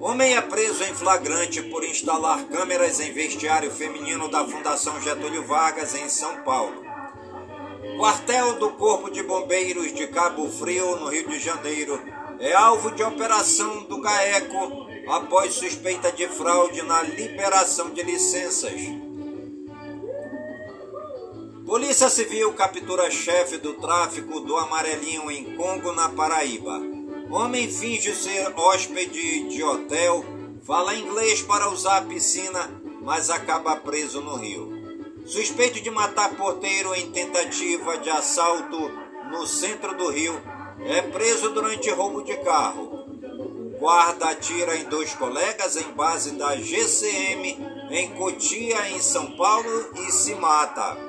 Homem 0.00 0.36
é 0.36 0.40
preso 0.40 0.84
em 0.84 0.94
flagrante 0.94 1.62
por 1.62 1.82
instalar 1.82 2.44
câmeras 2.44 3.00
em 3.00 3.12
vestiário 3.12 3.70
feminino 3.70 4.28
da 4.28 4.44
Fundação 4.44 5.00
Getúlio 5.00 5.44
Vargas, 5.44 5.94
em 5.94 6.08
São 6.08 6.42
Paulo. 6.42 6.84
Quartel 7.96 8.58
do 8.58 8.70
Corpo 8.70 9.10
de 9.10 9.22
Bombeiros 9.22 9.92
de 9.92 10.06
Cabo 10.06 10.48
Frio, 10.50 10.96
no 10.96 11.08
Rio 11.08 11.28
de 11.28 11.38
Janeiro, 11.38 12.00
é 12.38 12.52
alvo 12.52 12.90
de 12.90 13.02
operação 13.02 13.84
do 13.84 14.00
GAECO 14.00 14.86
após 15.08 15.54
suspeita 15.54 16.12
de 16.12 16.28
fraude 16.28 16.82
na 16.82 17.02
liberação 17.02 17.90
de 17.90 18.02
licenças. 18.02 19.05
Polícia 21.66 22.08
Civil 22.08 22.52
captura 22.52 23.10
chefe 23.10 23.58
do 23.58 23.74
tráfico 23.74 24.38
do 24.38 24.56
Amarelinho 24.56 25.28
em 25.28 25.56
Congo, 25.56 25.90
na 25.90 26.08
Paraíba. 26.08 26.80
Homem 27.28 27.68
finge 27.68 28.14
ser 28.14 28.52
hóspede 28.56 29.48
de 29.48 29.64
hotel, 29.64 30.24
fala 30.62 30.94
inglês 30.94 31.42
para 31.42 31.68
usar 31.68 31.96
a 31.96 32.02
piscina, 32.02 32.70
mas 33.02 33.30
acaba 33.30 33.74
preso 33.74 34.20
no 34.20 34.36
Rio. 34.36 34.72
Suspeito 35.26 35.80
de 35.80 35.90
matar 35.90 36.36
porteiro 36.36 36.94
em 36.94 37.10
tentativa 37.10 37.98
de 37.98 38.10
assalto 38.10 38.88
no 39.32 39.44
centro 39.44 39.92
do 39.96 40.08
Rio, 40.08 40.40
é 40.86 41.02
preso 41.02 41.50
durante 41.50 41.90
roubo 41.90 42.22
de 42.22 42.36
carro. 42.44 43.06
Guarda 43.80 44.26
atira 44.30 44.76
em 44.76 44.84
dois 44.84 45.14
colegas 45.14 45.76
em 45.76 45.90
base 45.94 46.30
da 46.36 46.54
GCM 46.56 47.58
em 47.90 48.10
Cotia, 48.14 48.88
em 48.90 49.00
São 49.00 49.36
Paulo, 49.36 49.90
e 49.96 50.12
se 50.12 50.32
mata. 50.36 51.05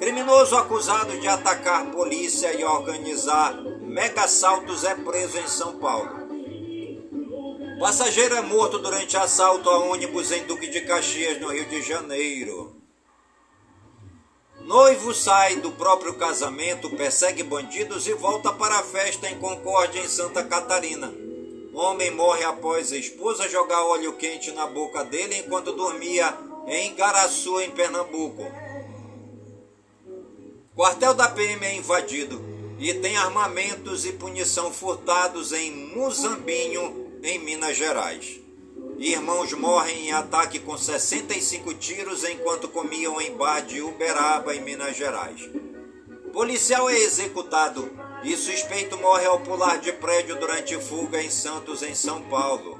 Criminoso 0.00 0.56
acusado 0.56 1.20
de 1.20 1.28
atacar 1.28 1.90
polícia 1.90 2.58
e 2.58 2.64
organizar 2.64 3.52
mega 3.82 4.22
assaltos 4.22 4.82
é 4.82 4.94
preso 4.94 5.36
em 5.36 5.46
São 5.46 5.78
Paulo. 5.78 6.26
Passageiro 7.78 8.34
é 8.34 8.40
morto 8.40 8.78
durante 8.78 9.18
assalto 9.18 9.68
a 9.68 9.76
ônibus 9.76 10.32
em 10.32 10.46
Duque 10.46 10.68
de 10.68 10.80
Caxias, 10.80 11.38
no 11.38 11.52
Rio 11.52 11.66
de 11.66 11.82
Janeiro. 11.82 12.80
Noivo 14.62 15.12
sai 15.12 15.56
do 15.56 15.70
próprio 15.72 16.14
casamento, 16.14 16.88
persegue 16.96 17.42
bandidos 17.42 18.06
e 18.06 18.14
volta 18.14 18.54
para 18.54 18.78
a 18.78 18.82
festa 18.82 19.28
em 19.28 19.38
Concórdia, 19.38 20.00
em 20.00 20.08
Santa 20.08 20.42
Catarina. 20.42 21.12
Homem 21.74 22.10
morre 22.10 22.42
após 22.44 22.90
a 22.90 22.96
esposa 22.96 23.50
jogar 23.50 23.84
óleo 23.84 24.14
quente 24.14 24.50
na 24.52 24.66
boca 24.66 25.04
dele 25.04 25.36
enquanto 25.40 25.72
dormia 25.72 26.34
em 26.66 26.92
Igaraçu, 26.92 27.60
em 27.60 27.70
Pernambuco. 27.70 28.69
Quartel 30.80 31.12
da 31.12 31.28
PM 31.28 31.62
é 31.66 31.74
invadido 31.74 32.42
e 32.78 32.94
tem 32.94 33.14
armamentos 33.14 34.06
e 34.06 34.12
punição 34.12 34.72
furtados 34.72 35.52
em 35.52 35.70
Muzambinho, 35.94 37.20
em 37.22 37.38
Minas 37.38 37.76
Gerais. 37.76 38.40
Irmãos 38.98 39.52
morrem 39.52 40.06
em 40.06 40.12
ataque 40.12 40.58
com 40.58 40.78
65 40.78 41.74
tiros 41.74 42.24
enquanto 42.24 42.66
comiam 42.66 43.20
em 43.20 43.36
bar 43.36 43.60
de 43.60 43.82
Uberaba, 43.82 44.56
em 44.56 44.62
Minas 44.62 44.96
Gerais. 44.96 45.50
Policial 46.32 46.88
é 46.88 46.98
executado 46.98 47.92
e 48.24 48.34
suspeito 48.34 48.96
morre 48.96 49.26
ao 49.26 49.40
pular 49.40 49.78
de 49.80 49.92
prédio 49.92 50.40
durante 50.40 50.80
fuga 50.80 51.22
em 51.22 51.28
Santos, 51.28 51.82
em 51.82 51.94
São 51.94 52.22
Paulo. 52.22 52.79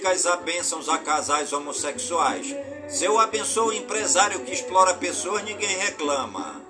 Críticas 0.00 0.24
a 0.26 0.36
bênçãos 0.36 0.88
a 0.88 0.98
casais 0.98 1.52
homossexuais. 1.52 2.56
Se 2.88 3.04
eu 3.04 3.18
abençoo 3.18 3.68
o 3.68 3.72
empresário 3.72 4.40
que 4.40 4.52
explora 4.52 4.94
pessoas, 4.94 5.44
ninguém 5.44 5.76
reclama. 5.76 6.60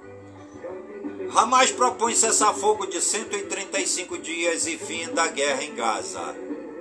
Hamas 1.34 1.70
propõe 1.70 2.14
cessar-fogo 2.14 2.86
de 2.86 3.00
135 3.00 4.18
dias 4.18 4.66
e 4.66 4.76
fim 4.76 5.06
da 5.12 5.28
guerra 5.28 5.62
em 5.62 5.74
Gaza. 5.74 6.34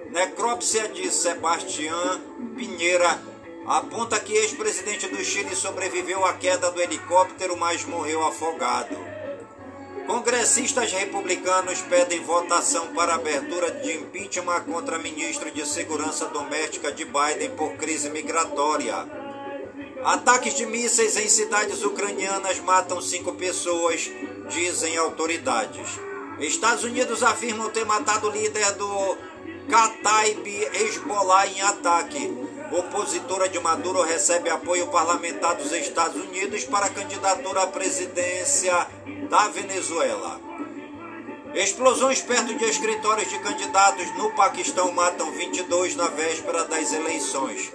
Necrópsia 0.10 0.88
de 0.88 1.12
Sebastião 1.12 2.20
Pinheira 2.56 3.22
aponta 3.68 4.20
que 4.20 4.34
ex-presidente 4.34 5.08
do 5.08 5.24
Chile 5.24 5.56
sobreviveu 5.56 6.26
à 6.26 6.34
queda 6.34 6.72
do 6.72 6.82
helicóptero, 6.82 7.56
mas 7.56 7.86
morreu 7.86 8.26
afogado. 8.26 8.98
Congressistas 10.10 10.92
republicanos 10.92 11.82
pedem 11.82 12.20
votação 12.24 12.88
para 12.96 13.14
abertura 13.14 13.70
de 13.70 13.94
impeachment 13.94 14.62
contra 14.62 14.98
ministro 14.98 15.52
de 15.52 15.64
Segurança 15.68 16.26
Doméstica 16.26 16.92
de 16.92 17.06
Biden 17.06 17.52
por 17.56 17.74
crise 17.74 18.10
migratória. 18.10 19.08
Ataques 20.04 20.56
de 20.56 20.66
mísseis 20.66 21.16
em 21.16 21.30
cidades 21.30 21.84
ucranianas 21.84 22.60
matam 22.60 23.00
cinco 23.00 23.34
pessoas, 23.34 24.10
dizem 24.50 24.98
autoridades. 24.98 26.00
Estados 26.40 26.84
Unidos 26.84 27.22
afirmam 27.22 27.70
ter 27.70 27.86
matado 27.86 28.30
o 28.30 28.32
líder 28.32 28.72
do 28.72 29.16
Kataib 29.70 30.48
Hezbollah 30.74 31.46
em 31.46 31.62
ataque. 31.62 32.49
Opositora 32.72 33.50
de 33.50 33.60
Maduro 33.60 34.04
recebe 34.04 34.50
apoio 34.50 34.88
parlamentar 34.88 35.56
dos 35.56 35.72
Estados 35.72 36.22
Unidos 36.22 36.66
para 36.66 36.90
candidatura 36.90 37.64
à 37.64 37.68
presidência 37.68 38.88
da 39.28 39.48
Venezuela. 39.48 40.40
Explosões 41.56 42.22
perto 42.22 42.54
de 42.56 42.66
escritórios 42.66 43.28
de 43.28 43.40
candidatos 43.40 44.16
no 44.18 44.30
Paquistão 44.36 44.92
matam 44.92 45.32
22 45.32 45.96
na 45.96 46.10
véspera 46.10 46.66
das 46.66 46.94
eleições. 46.94 47.72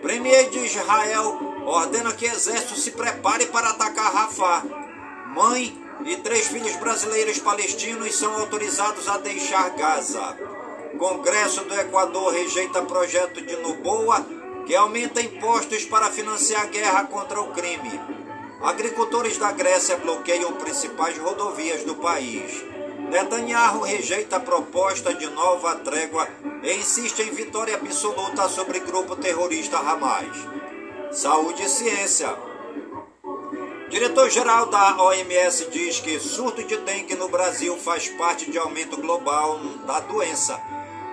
Premier 0.00 0.48
de 0.48 0.60
Israel 0.60 1.40
ordena 1.66 2.12
que 2.12 2.26
exército 2.26 2.78
se 2.78 2.92
prepare 2.92 3.46
para 3.46 3.70
atacar 3.70 4.12
Rafah. 4.12 4.62
Mãe 5.34 5.76
e 6.04 6.16
três 6.18 6.46
filhos 6.46 6.76
brasileiros 6.76 7.40
palestinos 7.40 8.14
são 8.14 8.32
autorizados 8.38 9.08
a 9.08 9.18
deixar 9.18 9.70
Gaza. 9.70 10.36
Congresso 10.96 11.64
do 11.64 11.74
Equador 11.74 12.32
rejeita 12.32 12.82
projeto 12.82 13.42
de 13.42 13.56
Noboa 13.56 14.35
que 14.66 14.74
aumenta 14.74 15.22
impostos 15.22 15.84
para 15.84 16.10
financiar 16.10 16.62
a 16.62 16.66
guerra 16.66 17.04
contra 17.04 17.40
o 17.40 17.52
crime. 17.52 18.00
Agricultores 18.60 19.38
da 19.38 19.52
Grécia 19.52 19.96
bloqueiam 19.96 20.52
principais 20.54 21.16
rodovias 21.16 21.84
do 21.84 21.94
país. 21.94 22.64
Netanyahu 23.08 23.82
rejeita 23.82 24.36
a 24.36 24.40
proposta 24.40 25.14
de 25.14 25.26
nova 25.28 25.76
trégua 25.76 26.28
e 26.62 26.72
insiste 26.74 27.20
em 27.20 27.30
vitória 27.30 27.76
absoluta 27.76 28.48
sobre 28.48 28.80
grupo 28.80 29.14
terrorista 29.14 29.78
Hamas. 29.78 30.36
Saúde 31.12 31.62
e 31.62 31.68
ciência. 31.68 32.36
Diretor-geral 33.88 34.66
da 34.66 35.00
OMS 35.00 35.70
diz 35.70 36.00
que 36.00 36.18
surto 36.18 36.64
de 36.64 36.76
dengue 36.78 37.14
no 37.14 37.28
Brasil 37.28 37.76
faz 37.76 38.08
parte 38.08 38.50
de 38.50 38.58
aumento 38.58 38.96
global 38.96 39.60
da 39.86 40.00
doença. 40.00 40.60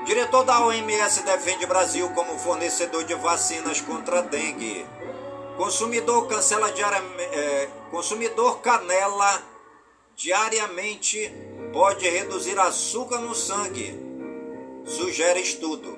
Diretor 0.06 0.44
da 0.44 0.66
OMS 0.66 1.24
defende 1.24 1.66
Brasil 1.66 2.10
como 2.10 2.38
fornecedor 2.38 3.06
de 3.06 3.16
vacinas 3.16 3.80
contra 3.80 4.22
dengue. 4.22 4.86
Consumidor 5.56 6.28
cancela 6.28 6.72
diariamente, 6.72 7.24
é, 7.24 7.70
consumidor 7.90 8.60
canela 8.60 9.42
diariamente 10.16 11.32
pode 11.72 12.08
reduzir 12.08 12.60
açúcar 12.60 13.20
no 13.20 13.34
sangue. 13.34 13.98
Sugere 14.86 15.40
estudo. 15.40 15.98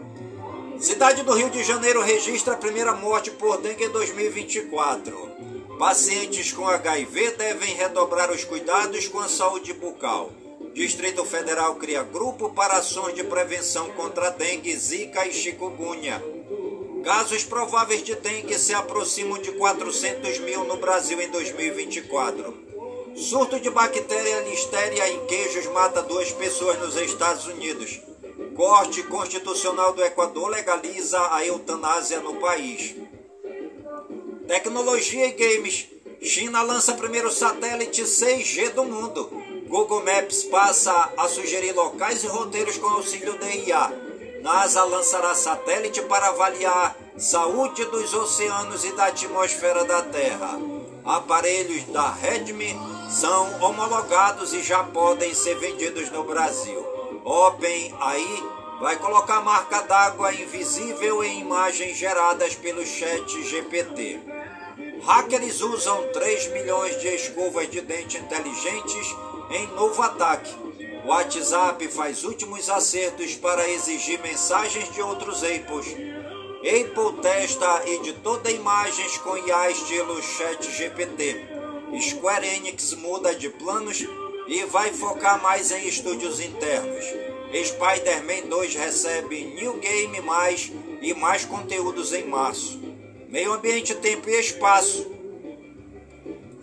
Cidade 0.79 1.23
do 1.23 1.33
Rio 1.33 1.49
de 1.49 1.63
Janeiro 1.63 2.01
registra 2.01 2.53
a 2.53 2.57
primeira 2.57 2.93
morte 2.93 3.31
por 3.31 3.57
dengue 3.57 3.85
em 3.85 3.89
2024. 3.89 5.31
Pacientes 5.79 6.53
com 6.53 6.67
HIV 6.67 7.31
devem 7.31 7.73
redobrar 7.73 8.31
os 8.31 8.43
cuidados 8.43 9.07
com 9.07 9.19
a 9.19 9.27
saúde 9.27 9.73
bucal. 9.73 10.31
Distrito 10.75 11.23
Federal 11.23 11.75
cria 11.75 12.03
grupo 12.03 12.49
para 12.49 12.73
ações 12.73 13.15
de 13.15 13.23
prevenção 13.23 13.91
contra 13.91 14.29
dengue, 14.29 14.75
zika 14.75 15.25
e 15.25 15.31
chikungunya. 15.31 16.21
Casos 17.01 17.45
prováveis 17.45 18.03
de 18.03 18.13
dengue 18.15 18.59
se 18.59 18.73
aproximam 18.73 19.39
de 19.39 19.53
400 19.53 20.37
mil 20.39 20.65
no 20.65 20.75
Brasil 20.75 21.21
em 21.21 21.29
2024. 21.29 22.53
Surto 23.15 23.57
de 23.57 23.69
bactéria 23.69 24.41
listéria 24.41 25.09
em 25.11 25.25
queijos 25.27 25.65
mata 25.67 26.03
duas 26.03 26.33
pessoas 26.33 26.77
nos 26.77 26.97
Estados 26.97 27.47
Unidos. 27.47 28.01
Corte 28.53 29.01
Constitucional 29.03 29.93
do 29.93 30.03
Equador 30.03 30.49
legaliza 30.49 31.33
a 31.33 31.45
eutanásia 31.45 32.19
no 32.19 32.35
país. 32.35 32.93
Tecnologia 34.45 35.25
e 35.25 35.31
games. 35.31 35.87
China 36.21 36.61
lança 36.63 36.95
primeiro 36.95 37.31
satélite 37.31 38.03
6G 38.03 38.71
do 38.71 38.83
mundo. 38.83 39.54
Google 39.67 40.03
Maps 40.03 40.43
passa 40.43 41.11
a 41.17 41.27
sugerir 41.27 41.73
locais 41.73 42.23
e 42.23 42.27
roteiros 42.27 42.77
com 42.77 42.87
auxílio 42.87 43.37
da 43.39 43.49
IA. 43.49 43.91
NASA 44.41 44.83
lançará 44.83 45.33
satélite 45.33 46.03
para 46.03 46.27
avaliar 46.27 46.95
saúde 47.17 47.83
dos 47.85 48.13
oceanos 48.13 48.85
e 48.85 48.91
da 48.91 49.05
atmosfera 49.05 49.83
da 49.83 50.03
Terra. 50.03 50.59
Aparelhos 51.03 51.83
da 51.85 52.11
Redmi 52.11 52.77
são 53.09 53.59
homologados 53.59 54.53
e 54.53 54.61
já 54.61 54.83
podem 54.83 55.33
ser 55.33 55.55
vendidos 55.55 56.11
no 56.11 56.23
Brasil. 56.23 56.85
OpenAI 57.23 58.43
vai 58.79 58.97
colocar 58.97 59.41
marca 59.41 59.81
d'água 59.81 60.31
invisível 60.31 61.23
em 61.23 61.39
imagens 61.39 61.97
geradas 61.97 62.53
pelo 62.53 62.85
chat 62.85 63.43
GPT. 63.43 64.19
Hackers 65.03 65.61
usam 65.61 66.07
3 66.11 66.51
milhões 66.51 66.99
de 66.99 67.07
escovas 67.07 67.69
de 67.69 67.81
dente 67.81 68.17
inteligentes 68.17 69.15
em 69.49 69.67
novo 69.75 70.01
ataque. 70.01 70.53
O 71.03 71.09
WhatsApp 71.09 71.87
faz 71.89 72.23
últimos 72.23 72.69
acertos 72.69 73.35
para 73.35 73.69
exigir 73.69 74.19
mensagens 74.21 74.91
de 74.91 75.01
outros 75.01 75.43
Apples. 75.43 75.87
Apple 76.59 77.21
testa 77.21 77.83
editor 77.87 78.41
imagens 78.49 79.17
com 79.19 79.37
IA 79.37 79.69
estilo 79.69 80.21
ChatGPT. 80.21 81.45
Square 82.01 82.47
Enix 82.47 82.93
muda 82.95 83.35
de 83.35 83.49
planos 83.49 84.05
e 84.47 84.63
vai 84.65 84.91
focar 84.91 85.41
mais 85.41 85.71
em 85.71 85.87
estúdios 85.87 86.39
internos. 86.39 87.05
Spider-Man 87.53 88.49
2 88.49 88.75
recebe 88.75 89.45
New 89.45 89.77
Game 89.79 90.21
Mais 90.21 90.71
e 91.01 91.13
mais 91.13 91.45
conteúdos 91.45 92.13
em 92.13 92.25
março. 92.25 92.79
Meio 93.29 93.53
Ambiente, 93.53 93.93
Tempo 93.95 94.29
e 94.29 94.39
Espaço. 94.39 95.05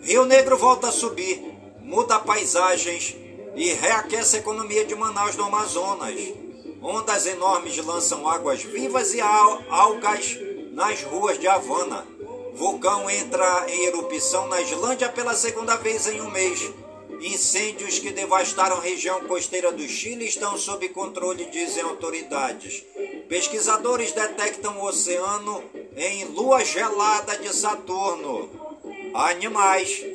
Rio 0.01 0.25
Negro 0.25 0.57
volta 0.57 0.89
a 0.89 0.91
subir, 0.91 1.52
muda 1.93 2.19
paisagens 2.19 3.15
e 3.55 3.71
reaquece 3.73 4.37
a 4.37 4.39
economia 4.39 4.83
de 4.83 4.95
Manaus 4.95 5.35
do 5.35 5.43
Amazonas. 5.43 6.19
Ondas 6.81 7.27
enormes 7.27 7.77
lançam 7.77 8.27
águas 8.27 8.63
vivas 8.63 9.13
e 9.13 9.21
algas 9.21 10.39
nas 10.71 11.03
ruas 11.03 11.37
de 11.37 11.47
Havana. 11.47 12.07
Vulcão 12.55 13.07
entra 13.11 13.65
em 13.69 13.85
erupção 13.85 14.47
na 14.47 14.59
Islândia 14.59 15.07
pela 15.09 15.35
segunda 15.35 15.75
vez 15.75 16.07
em 16.07 16.19
um 16.19 16.31
mês. 16.31 16.67
Incêndios 17.21 17.99
que 17.99 18.09
devastaram 18.09 18.77
a 18.77 18.81
região 18.81 19.25
costeira 19.25 19.71
do 19.71 19.87
Chile 19.87 20.25
estão 20.25 20.57
sob 20.57 20.89
controle, 20.89 21.45
dizem 21.45 21.83
autoridades. 21.83 22.83
Pesquisadores 23.29 24.11
detectam 24.13 24.79
o 24.79 24.85
oceano 24.85 25.63
em 25.95 26.25
lua 26.25 26.65
gelada 26.65 27.37
de 27.37 27.55
Saturno. 27.55 28.49
Animais. 29.13 30.12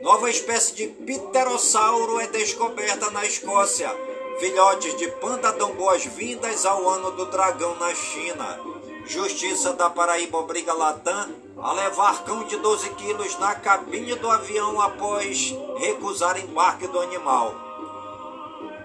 Nova 0.00 0.30
espécie 0.30 0.74
de 0.74 0.86
pterossauro 0.88 2.18
é 2.20 2.26
descoberta 2.26 3.10
na 3.10 3.26
Escócia. 3.26 3.94
Filhotes 4.38 4.96
de 4.96 5.06
panda 5.08 5.52
dão 5.52 5.74
boas-vindas 5.74 6.64
ao 6.64 6.88
ano 6.88 7.10
do 7.10 7.26
dragão 7.26 7.76
na 7.76 7.94
China. 7.94 8.58
Justiça 9.04 9.74
da 9.74 9.90
Paraíba 9.90 10.38
obriga 10.38 10.72
Latam 10.72 11.28
a 11.58 11.72
levar 11.74 12.24
cão 12.24 12.44
de 12.44 12.56
12 12.56 12.88
quilos 12.94 13.38
na 13.38 13.54
cabine 13.54 14.14
do 14.14 14.30
avião 14.30 14.80
após 14.80 15.54
recusar 15.76 16.40
embarque 16.40 16.86
do 16.86 16.98
animal. 16.98 17.54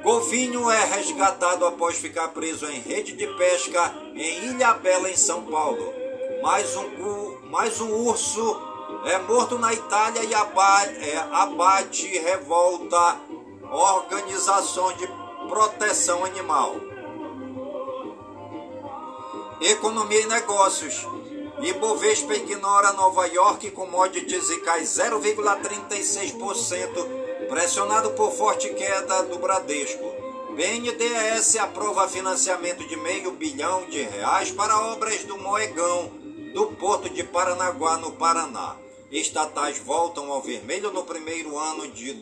Golfinho 0.04 0.70
é 0.70 0.84
resgatado 0.84 1.66
após 1.66 1.96
ficar 1.96 2.28
preso 2.30 2.66
em 2.66 2.80
rede 2.82 3.14
de 3.14 3.26
pesca 3.26 3.94
em 4.14 4.50
Ilha 4.50 4.74
Bela, 4.74 5.10
em 5.10 5.16
São 5.16 5.44
Paulo. 5.46 5.94
Mais 6.42 6.76
um, 6.76 7.38
mais 7.50 7.80
um 7.80 7.90
urso 8.06 8.75
é 9.06 9.18
morto 9.20 9.60
na 9.60 9.72
Itália 9.72 10.24
e 10.24 10.34
abate, 10.34 11.10
é, 11.10 11.18
abate 11.32 12.08
revolta 12.18 13.20
organizações 13.72 14.98
de 14.98 15.08
proteção 15.48 16.26
animal. 16.26 16.76
Economia 19.62 20.22
e 20.22 20.26
negócios. 20.26 21.08
Ibovespa 21.62 22.34
ignora 22.34 22.94
Nova 22.94 23.28
York, 23.28 23.70
commodities 23.72 24.50
e 24.50 24.60
cai 24.62 24.82
0,36%, 24.82 27.48
pressionado 27.48 28.10
por 28.12 28.32
forte 28.32 28.74
queda 28.74 29.22
do 29.24 29.38
Bradesco. 29.38 30.04
BNDES 30.56 31.58
aprova 31.58 32.08
financiamento 32.08 32.88
de 32.88 32.96
meio 32.96 33.32
bilhão 33.32 33.86
de 33.86 34.02
reais 34.02 34.52
para 34.52 34.80
obras 34.80 35.24
do 35.26 35.38
Moegão, 35.38 36.10
do 36.54 36.68
Porto 36.78 37.10
de 37.10 37.24
Paranaguá, 37.24 37.98
no 37.98 38.14
Paraná. 38.14 38.78
Estatais 39.12 39.78
voltam 39.80 40.32
ao 40.32 40.42
vermelho 40.42 40.92
no 40.92 41.04
primeiro 41.04 41.58
ano 41.58 41.88
de, 41.90 42.14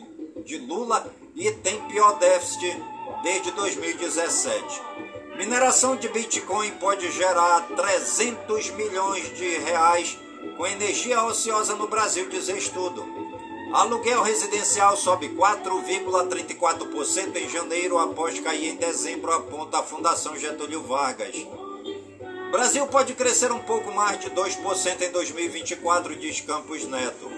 de 0.44 0.58
Lula 0.58 1.12
e 1.34 1.50
tem 1.50 1.80
pior 1.88 2.18
déficit 2.18 2.76
desde 3.22 3.50
2017. 3.52 4.82
Mineração 5.36 5.96
de 5.96 6.08
Bitcoin 6.08 6.70
pode 6.72 7.10
gerar 7.10 7.68
300 7.74 8.70
milhões 8.70 9.34
de 9.36 9.58
reais 9.58 10.18
com 10.56 10.66
energia 10.66 11.24
ociosa 11.24 11.74
no 11.74 11.88
Brasil, 11.88 12.28
diz 12.28 12.48
estudo. 12.48 13.04
Aluguel 13.72 14.22
residencial 14.22 14.96
sobe 14.96 15.30
4,34% 15.30 17.36
em 17.36 17.48
janeiro 17.48 17.98
após 17.98 18.38
cair 18.38 18.68
em 18.68 18.76
dezembro, 18.76 19.32
aponta 19.32 19.78
a 19.78 19.82
Fundação 19.82 20.36
Getúlio 20.36 20.82
Vargas. 20.82 21.34
Brasil 22.54 22.86
pode 22.86 23.14
crescer 23.14 23.50
um 23.50 23.58
pouco 23.58 23.92
mais 23.92 24.20
de 24.20 24.30
2% 24.30 25.02
em 25.02 25.10
2024, 25.10 26.14
diz 26.14 26.40
Campos 26.40 26.84
Neto. 26.86 27.28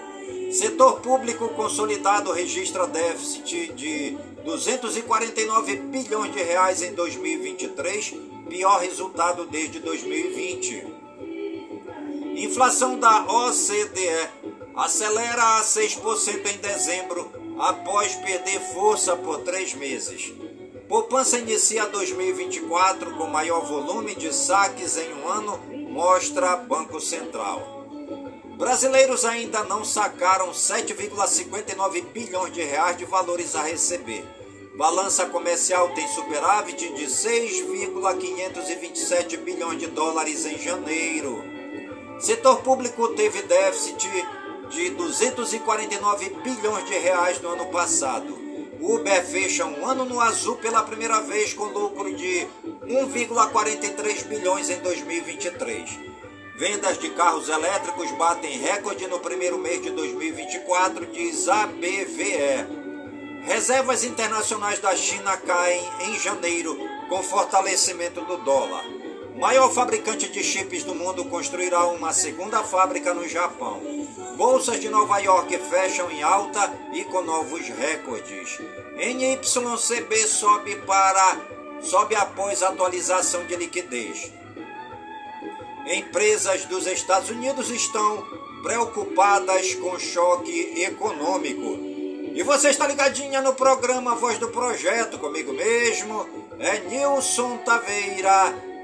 Setor 0.53 1.01
público 1.01 1.49
consolidado 1.55 2.31
registra 2.33 2.87
déficit 2.87 3.73
de 3.73 4.11
249 4.45 5.77
bilhões 5.77 6.35
de 6.35 6.43
reais 6.43 6.83
em 6.83 6.93
2023, 6.93 8.13
pior 8.47 8.79
resultado 8.79 9.47
desde 9.47 9.79
2020. 9.79 10.85
Inflação 12.37 12.99
da 12.99 13.25
OCDE 13.25 14.29
acelera 14.75 15.57
a 15.57 15.63
6% 15.63 16.47
em 16.47 16.59
dezembro, 16.59 17.33
após 17.59 18.15
perder 18.17 18.61
força 18.75 19.17
por 19.17 19.39
três 19.39 19.73
meses. 19.73 20.35
Poupança 20.89 21.39
inicia 21.39 21.87
2024 21.87 23.17
com 23.17 23.27
maior 23.27 23.65
volume 23.65 24.15
de 24.15 24.33
saques 24.33 24.97
em 24.97 25.13
um 25.15 25.29
ano, 25.29 25.59
mostra 25.91 26.55
Banco 26.55 27.01
Central. 27.01 27.89
Brasileiros 28.57 29.25
ainda 29.25 29.65
não 29.65 29.85
sacaram 29.85 30.53
7,59 30.53 32.05
bilhões 32.13 32.53
de 32.53 32.63
reais 32.63 32.97
de 32.97 33.05
valores 33.05 33.57
a 33.57 33.63
receber. 33.63 34.25
Balança 34.79 35.27
comercial 35.27 35.89
tem 35.91 36.07
superávit 36.07 36.95
de 36.95 37.11
6,527 37.11 39.39
bilhões 39.39 39.81
de 39.81 39.89
dólares 39.89 40.47
em 40.47 40.57
janeiro. 40.57 41.43
Setor 42.21 42.63
público 42.63 43.09
teve 43.09 43.43
déficit 43.43 44.09
de 44.71 44.91
249 44.91 46.31
bilhões 46.45 46.87
de 46.87 46.97
reais 46.97 47.41
no 47.41 47.49
ano 47.49 47.67
passado. 47.67 48.46
Uber 48.81 49.25
fecha 49.25 49.65
um 49.65 49.87
ano 49.87 50.05
no 50.05 50.21
azul 50.21 50.57
pela 50.57 50.83
primeira 50.83 51.21
vez 51.21 51.55
com 51.55 51.65
lucro 51.65 52.15
de 52.15 52.47
1,43 52.87 54.25
bilhões 54.25 54.71
em 54.71 54.81
2023. 54.81 55.99
Vendas 56.57 56.99
de 56.99 57.11
carros 57.11 57.49
elétricos 57.49 58.11
batem 58.13 58.59
recorde 58.59 59.07
no 59.07 59.21
primeiro 59.21 59.59
mês 59.59 59.83
de 59.83 59.91
2024, 59.91 61.07
diz 61.07 61.49
a 61.49 61.67
BVE. 61.67 62.87
Reservas 63.45 64.05
internacionais 64.05 64.79
da 64.79 64.97
China 64.97 65.37
caem 65.37 65.83
em 66.07 66.19
janeiro 66.19 66.77
com 67.09 67.23
fortalecimento 67.23 68.21
do 68.23 68.39
dólar. 68.39 69.06
Maior 69.39 69.71
fabricante 69.71 70.29
de 70.29 70.43
chips 70.43 70.83
do 70.83 70.95
mundo 70.95 71.25
construirá 71.27 71.87
uma 71.87 72.13
segunda 72.13 72.63
fábrica 72.63 73.13
no 73.13 73.29
Japão. 73.29 73.83
Bolsas 74.37 74.81
de 74.81 74.89
Nova 74.89 75.19
York 75.19 75.59
fecham 75.59 76.11
em 76.11 76.23
alta 76.23 76.73
e 76.93 77.05
com 77.05 77.23
novos 77.23 77.69
recordes. 77.69 78.59
NYCB 78.97 80.27
sobe 80.27 80.77
para 80.77 81.39
sobe 81.83 82.15
após 82.15 82.63
atualização 82.63 83.45
de 83.45 83.57
liquidez. 83.57 84.33
Empresas 85.87 86.65
dos 86.65 86.87
Estados 86.87 87.29
Unidos 87.29 87.71
estão 87.71 88.27
preocupadas 88.63 89.75
com 89.75 89.99
choque 89.99 90.83
econômico. 90.83 91.79
E 92.35 92.43
você 92.43 92.71
está 92.71 92.87
ligadinha 92.87 93.41
no 93.41 93.55
programa 93.55 94.15
Voz 94.15 94.39
do 94.39 94.49
Projeto, 94.49 95.19
comigo 95.19 95.53
mesmo, 95.53 96.27
é 96.59 96.81
Nilson 96.81 97.59
Taveira, 97.59 98.76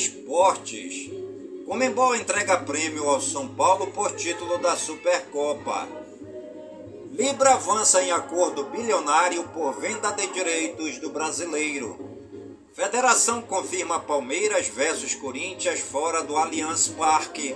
Esportes. 0.00 1.10
Comembol 1.66 2.16
entrega 2.16 2.56
prêmio 2.56 3.06
ao 3.06 3.20
São 3.20 3.46
Paulo 3.46 3.88
por 3.88 4.16
título 4.16 4.56
da 4.56 4.74
Supercopa. 4.74 5.86
Libra 7.12 7.50
avança 7.50 8.02
em 8.02 8.10
acordo 8.10 8.64
bilionário 8.64 9.44
por 9.48 9.78
venda 9.78 10.10
de 10.12 10.26
direitos 10.28 10.98
do 10.98 11.10
brasileiro. 11.10 11.98
Federação 12.72 13.42
confirma 13.42 14.00
Palmeiras 14.00 14.68
versus 14.68 15.14
Corinthians 15.14 15.80
fora 15.80 16.22
do 16.22 16.34
Allianz 16.34 16.88
Parque. 16.88 17.54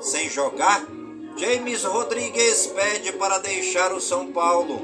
Sem 0.00 0.30
jogar, 0.30 0.82
James 1.36 1.84
Rodrigues 1.84 2.68
pede 2.68 3.12
para 3.12 3.36
deixar 3.36 3.92
o 3.92 4.00
São 4.00 4.32
Paulo. 4.32 4.80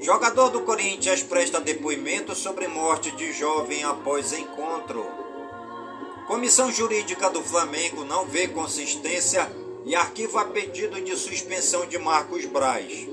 Jogador 0.00 0.50
do 0.50 0.60
Corinthians 0.60 1.24
presta 1.24 1.60
depoimento 1.60 2.32
sobre 2.36 2.68
morte 2.68 3.10
de 3.10 3.32
jovem 3.32 3.82
após 3.82 4.32
encontro. 4.32 5.25
Comissão 6.26 6.72
Jurídica 6.72 7.30
do 7.30 7.40
Flamengo 7.40 8.04
não 8.04 8.26
vê 8.26 8.48
consistência 8.48 9.48
e 9.84 9.94
arquiva 9.94 10.44
pedido 10.46 11.00
de 11.00 11.16
suspensão 11.16 11.86
de 11.86 11.98
Marcos 11.98 12.44
Braz. 12.46 13.06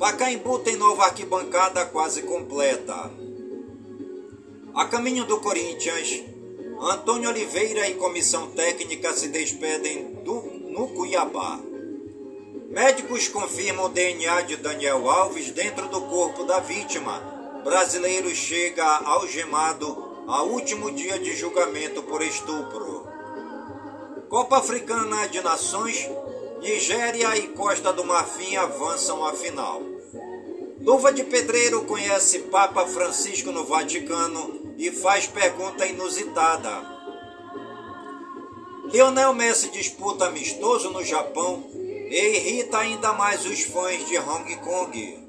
Pacaembu 0.00 0.58
tem 0.58 0.76
nova 0.76 1.04
arquibancada 1.04 1.86
quase 1.86 2.22
completa. 2.22 3.12
A 4.74 4.84
caminho 4.86 5.24
do 5.26 5.38
Corinthians, 5.38 6.24
Antônio 6.80 7.30
Oliveira 7.30 7.88
e 7.88 7.94
comissão 7.94 8.50
técnica 8.50 9.12
se 9.12 9.28
despedem 9.28 10.14
do, 10.24 10.42
no 10.70 10.88
Cuiabá. 10.88 11.60
Médicos 12.68 13.28
confirmam 13.28 13.86
o 13.86 13.90
DNA 13.90 14.42
de 14.42 14.56
Daniel 14.56 15.08
Alves 15.08 15.52
dentro 15.52 15.86
do 15.86 16.00
corpo 16.02 16.42
da 16.42 16.58
vítima. 16.58 17.20
Brasileiro 17.62 18.34
chega 18.34 18.84
algemado 18.84 20.07
a 20.28 20.42
último 20.42 20.90
dia 20.90 21.18
de 21.18 21.34
julgamento 21.34 22.02
por 22.02 22.20
estupro. 22.20 23.08
Copa 24.28 24.58
Africana 24.58 25.26
de 25.26 25.40
Nações, 25.40 26.06
Nigéria 26.60 27.34
e 27.38 27.48
Costa 27.48 27.94
do 27.94 28.04
Marfim 28.04 28.54
avançam 28.56 29.24
à 29.24 29.32
final. 29.32 29.80
Luva 30.82 31.14
de 31.14 31.24
Pedreiro 31.24 31.86
conhece 31.86 32.40
Papa 32.40 32.84
Francisco 32.84 33.50
no 33.52 33.64
Vaticano 33.64 34.74
e 34.76 34.90
faz 34.90 35.26
pergunta 35.26 35.86
inusitada. 35.86 36.98
Lionel 38.92 39.32
Messi 39.32 39.70
disputa 39.70 40.26
amistoso 40.26 40.90
no 40.90 41.02
Japão 41.02 41.64
e 41.74 42.36
irrita 42.36 42.76
ainda 42.76 43.14
mais 43.14 43.46
os 43.46 43.62
fãs 43.62 44.06
de 44.06 44.18
Hong 44.18 44.56
Kong. 44.56 45.26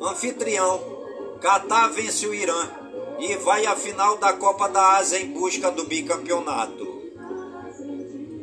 Anfitrião, 0.00 0.96
Catar 1.42 1.88
vence 1.88 2.26
o 2.26 2.34
Irã 2.34 2.77
e 3.18 3.36
vai 3.36 3.66
à 3.66 3.74
final 3.74 4.16
da 4.16 4.32
Copa 4.32 4.68
da 4.68 4.96
Ásia 4.96 5.18
em 5.18 5.32
busca 5.32 5.70
do 5.70 5.84
bicampeonato. 5.84 6.86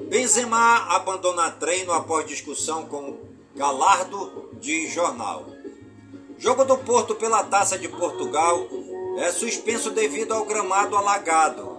Benzema 0.10 0.86
abandona 0.90 1.52
treino 1.52 1.92
após 1.92 2.26
discussão 2.26 2.86
com 2.86 3.18
Galardo 3.56 4.50
de 4.60 4.88
jornal. 4.88 5.46
Jogo 6.38 6.66
do 6.66 6.78
Porto 6.78 7.16
pela 7.16 7.44
Taça 7.44 7.78
de 7.78 7.88
Portugal 7.88 8.68
é 9.18 9.32
suspenso 9.32 9.92
devido 9.92 10.34
ao 10.34 10.46
gramado 10.46 10.98
alagado. 10.98 11.76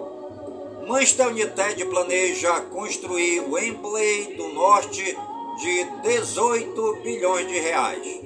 Manchester 0.88 1.28
United 1.28 1.84
planeja 1.86 2.60
construir 2.62 3.40
Wembley 3.40 4.36
do 4.36 4.48
Norte 4.48 5.16
de 5.58 5.84
18 6.02 6.96
bilhões 7.02 7.48
de 7.48 7.58
reais. 7.58 8.20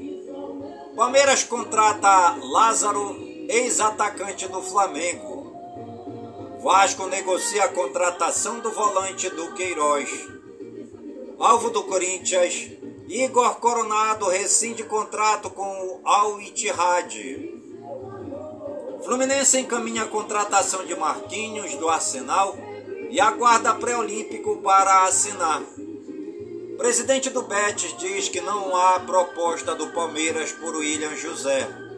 Palmeiras 0.94 1.42
contrata 1.42 2.36
Lázaro, 2.40 3.29
ex-atacante 3.50 4.46
do 4.46 4.62
Flamengo. 4.62 5.40
Vasco 6.62 7.06
negocia 7.06 7.64
a 7.64 7.68
contratação 7.68 8.60
do 8.60 8.70
volante 8.70 9.28
do 9.30 9.52
Queiroz. 9.54 10.08
Alvo 11.36 11.70
do 11.70 11.82
Corinthians, 11.82 12.70
Igor 13.08 13.56
Coronado 13.56 14.28
rescinde 14.28 14.84
contrato 14.84 15.50
com 15.50 15.64
o 15.64 16.00
Al 16.04 16.40
Ittihad. 16.40 17.12
Fluminense 19.02 19.58
encaminha 19.58 20.04
a 20.04 20.08
contratação 20.08 20.84
de 20.84 20.94
Marquinhos 20.94 21.74
do 21.74 21.88
Arsenal 21.88 22.56
e 23.10 23.20
aguarda 23.20 23.74
pré-olímpico 23.74 24.58
para 24.58 25.06
assinar. 25.06 25.62
Presidente 26.78 27.30
do 27.30 27.42
Betis 27.42 27.96
diz 27.98 28.28
que 28.28 28.40
não 28.40 28.76
há 28.76 29.00
proposta 29.00 29.74
do 29.74 29.88
Palmeiras 29.88 30.52
por 30.52 30.76
William 30.76 31.16
José. 31.16 31.89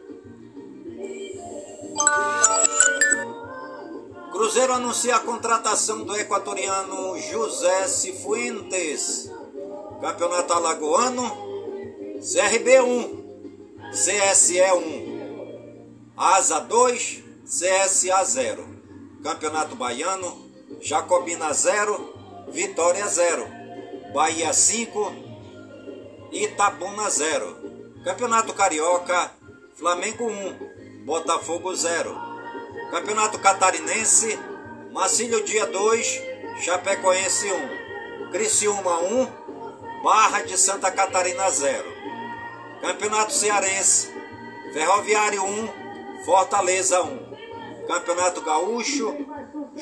Cruzeiro 4.31 4.73
anuncia 4.75 5.17
a 5.17 5.21
contratação 5.21 6.05
do 6.05 6.17
equatoriano 6.17 7.19
José 7.21 7.87
Cifuentes. 7.89 9.31
Campeonato 10.01 10.53
Alagoano, 10.53 11.25
CRB 12.21 12.81
1, 12.81 13.91
CSE 13.93 14.61
1, 14.61 16.13
Asa 16.17 16.61
2, 16.61 17.25
CSA 17.45 18.25
0. 18.25 18.67
Campeonato 19.23 19.77
Baiano, 19.77 20.51
Jacobina 20.81 21.53
0, 21.55 22.47
Vitória 22.49 23.07
0. 23.07 23.47
Bahia 24.13 24.53
5, 24.53 25.13
Itabuna 26.33 27.09
0. 27.09 27.57
Campeonato 28.05 28.53
Carioca, 28.55 29.33
Flamengo 29.75 30.27
1, 30.27 30.82
Botafogo 31.05 31.75
0. 31.75 32.17
Campeonato 32.93 33.39
Catarinense, 33.41 34.39
Marcílio 34.93 35.43
Dia 35.43 35.67
2, 35.67 36.23
Chapecoense 36.65 37.51
1. 37.51 38.31
Criciúma 38.31 38.99
1, 39.01 39.29
Barra 40.05 40.43
de 40.43 40.57
Santa 40.57 40.93
Catarina 40.93 41.51
0. 41.51 41.85
Campeonato 42.81 43.33
Cearense, 43.33 44.15
Ferroviário 44.73 45.43
1, 45.43 46.25
Fortaleza 46.25 47.03
1. 47.03 47.33
Campeonato 47.89 48.41
Gaúcho, 48.43 49.17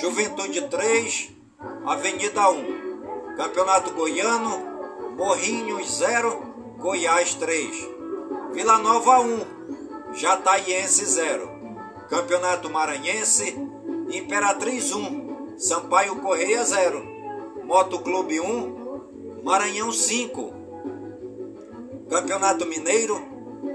Juventude 0.01 0.63
3, 0.69 1.33
Avenida 1.85 2.49
1. 2.49 3.37
Campeonato 3.37 3.93
Goiano, 3.93 5.15
Morrinhos 5.17 5.99
0, 5.99 6.77
Goiás 6.79 7.35
3. 7.35 7.89
Vila 8.53 8.79
Nova 8.79 9.21
1, 9.21 9.60
Jataiense 10.15 11.05
0. 11.07 11.51
Campeonato 12.09 12.69
Maranhense, 12.69 13.57
Imperatriz 14.11 14.93
1, 14.93 15.57
Sampaio 15.57 16.17
Correia 16.17 16.65
0. 16.65 17.03
Moto 17.65 18.01
Clube 18.01 18.41
1, 18.41 19.43
Maranhão 19.45 19.93
5. 19.93 20.53
Campeonato 22.11 22.67
Mineiro, 22.67 23.21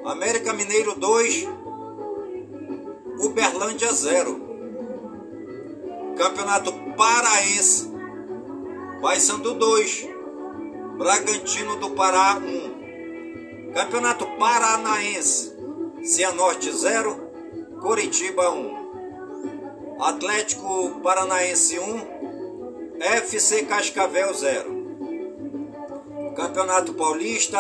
América 0.04 0.52
Mineiro 0.52 0.96
2, 1.00 1.48
Uberlândia 3.20 3.94
0. 3.94 4.42
Campeonato 6.18 6.74
Paraense, 6.98 7.90
Paysandu 9.02 9.54
2, 9.54 10.10
Bragantino 10.98 11.78
do 11.78 11.92
Pará 11.92 12.38
1. 12.38 13.72
Campeonato 13.74 14.26
Paranaense, 14.38 15.55
Cianorte 16.06 16.72
0, 16.72 17.18
Coritiba 17.82 18.52
1. 18.52 19.98
Atlético 20.00 21.00
Paranaense 21.02 21.80
1, 21.80 23.00
FC 23.00 23.66
Cascavel 23.66 24.32
0. 24.32 24.86
Campeonato 26.36 26.94
Paulista, 26.94 27.58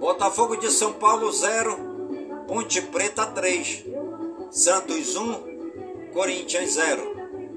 Botafogo 0.00 0.56
de 0.56 0.68
São 0.68 0.94
Paulo 0.94 1.30
0, 1.30 1.78
Ponte 2.48 2.82
Preta 2.82 3.24
3. 3.24 3.84
Santos 4.50 5.14
1, 5.14 6.10
Corinthians 6.12 6.72
0. 6.72 7.14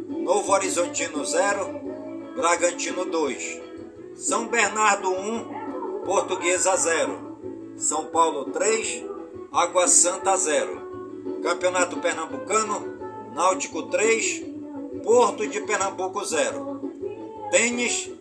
Novo 0.09 0.51
Horizontino 0.51 1.25
0, 1.25 2.35
Bragantino 2.35 3.03
2. 3.03 3.61
São 4.15 4.47
Bernardo 4.47 5.09
1, 5.09 6.03
Portuguesa 6.05 6.75
0. 6.75 7.39
São 7.77 8.05
Paulo 8.05 8.45
3, 8.51 9.16
Água 9.51 9.87
Santa 9.87 10.35
0. 10.35 11.39
Campeonato 11.41 11.97
Pernambucano, 11.97 12.97
Náutico 13.33 13.83
3, 13.83 14.43
Porto 15.03 15.47
de 15.47 15.61
Pernambuco 15.61 16.23
0. 16.23 17.47
Tênis, 17.49 18.11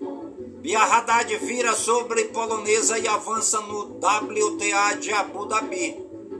Bia 0.60 0.82
Haddad 0.82 1.36
vira 1.38 1.74
sobre 1.74 2.26
polonesa 2.26 2.98
e 2.98 3.08
avança 3.08 3.60
no 3.60 3.98
WTA 3.98 4.94
de 5.00 5.12
Abu 5.12 5.46
Dhabi. 5.46 5.96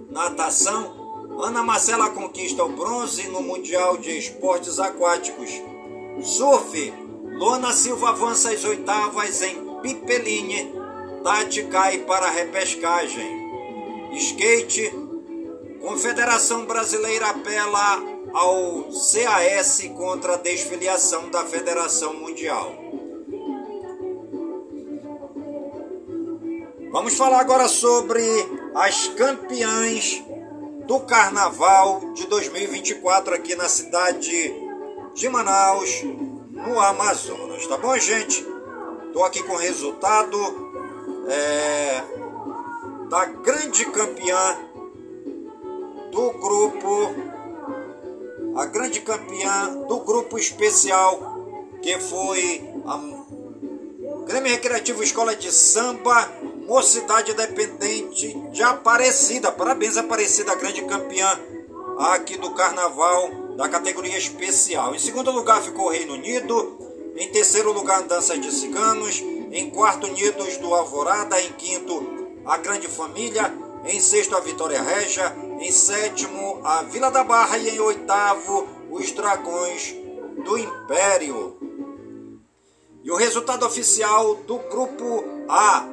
Natação, 0.09 1.37
Ana 1.43 1.65
Marcela 1.65 2.11
conquista 2.11 2.65
o 2.65 2.69
bronze 2.69 3.27
no 3.29 3.43
Mundial 3.43 3.99
de 3.99 4.17
Esportes 4.17 4.79
Aquáticos. 4.79 5.51
Surf, 6.23 6.93
Luana 7.25 7.73
Silva 7.73 8.11
avança 8.11 8.51
às 8.51 8.65
oitavas 8.65 9.43
em 9.43 9.81
Pipeline. 9.83 10.73
Tati 11.25 11.65
cai 11.65 11.99
para 11.99 12.27
a 12.27 12.31
repescagem. 12.31 13.46
Skate, 14.17 14.91
Confederação 15.81 16.65
Brasileira 16.65 17.29
apela 17.29 18.03
ao 18.33 18.85
CAS 18.85 19.83
contra 19.95 20.35
a 20.35 20.39
desfiliação 20.39 21.29
da 21.29 21.45
Federação 21.45 22.15
Mundial. 22.15 22.75
Vamos 26.91 27.15
falar 27.15 27.41
agora 27.41 27.69
sobre 27.69 28.23
as 28.75 29.09
campeãs 29.09 30.25
do 30.87 31.01
Carnaval 31.01 32.15
de 32.15 32.27
2024 32.27 33.35
aqui 33.35 33.55
na 33.55 33.69
cidade 33.69 34.55
de 35.15 35.29
Manaus, 35.29 36.03
no 36.53 36.81
Amazonas, 36.81 37.67
tá 37.67 37.77
bom, 37.77 37.99
gente? 37.99 38.47
Tô 39.13 39.25
aqui 39.25 39.43
com 39.43 39.53
o 39.53 39.59
resultado 39.59 40.39
é, 41.29 42.03
da 43.09 43.25
grande 43.27 43.85
campeã 43.87 44.59
do 46.11 46.31
grupo, 46.33 47.15
a 48.57 48.67
grande 48.67 49.01
campeã 49.01 49.75
do 49.87 50.01
grupo 50.01 50.39
especial, 50.39 51.39
que 51.83 51.99
foi 51.99 52.65
a 52.87 53.17
Grêmio 54.27 54.51
Recreativo 54.51 55.03
Escola 55.03 55.37
de 55.37 55.53
Samba, 55.53 56.29
Mocidade 56.67 57.33
Dependente 57.33 58.35
de 58.51 58.63
Aparecida. 58.63 59.53
Parabéns, 59.53 59.97
Aparecida, 59.97 60.57
grande 60.57 60.83
campeã 60.83 61.39
aqui 61.99 62.37
do 62.37 62.51
Carnaval 62.51 63.31
da 63.57 63.69
categoria 63.69 64.19
especial. 64.19 64.95
Em 64.95 64.99
segundo 64.99 65.31
lugar 65.31 65.63
ficou 65.63 65.91
Reino 65.91 66.15
Unido. 66.15 66.77
Em 67.17 67.31
terceiro 67.31 67.73
lugar, 67.73 68.03
Dança 68.03 68.37
de 68.37 68.51
Ciganos. 68.53 69.21
Em 69.53 69.71
quarto, 69.71 70.09
Unidos 70.09 70.57
do 70.57 70.75
Alvorada. 70.75 71.41
Em 71.41 71.53
quinto, 71.53 72.26
a 72.47 72.57
Grande 72.57 72.87
Família. 72.89 73.53
Em 73.85 74.01
sexto, 74.01 74.37
a 74.37 74.41
Vitória 74.41 74.81
Regia. 74.81 75.37
Em 75.61 75.71
sétimo, 75.71 76.61
a 76.65 76.83
Vila 76.83 77.11
da 77.11 77.25
Barra. 77.25 77.59
E 77.59 77.71
em 77.71 77.81
oitavo, 77.81 78.67
os 78.91 79.11
Dragões 79.13 79.95
do 80.45 80.57
Império. 80.57 81.59
E 83.03 83.11
o 83.11 83.17
resultado 83.17 83.67
oficial 83.67 84.37
do 84.37 84.59
Grupo 84.59 85.25
A. 85.49 85.87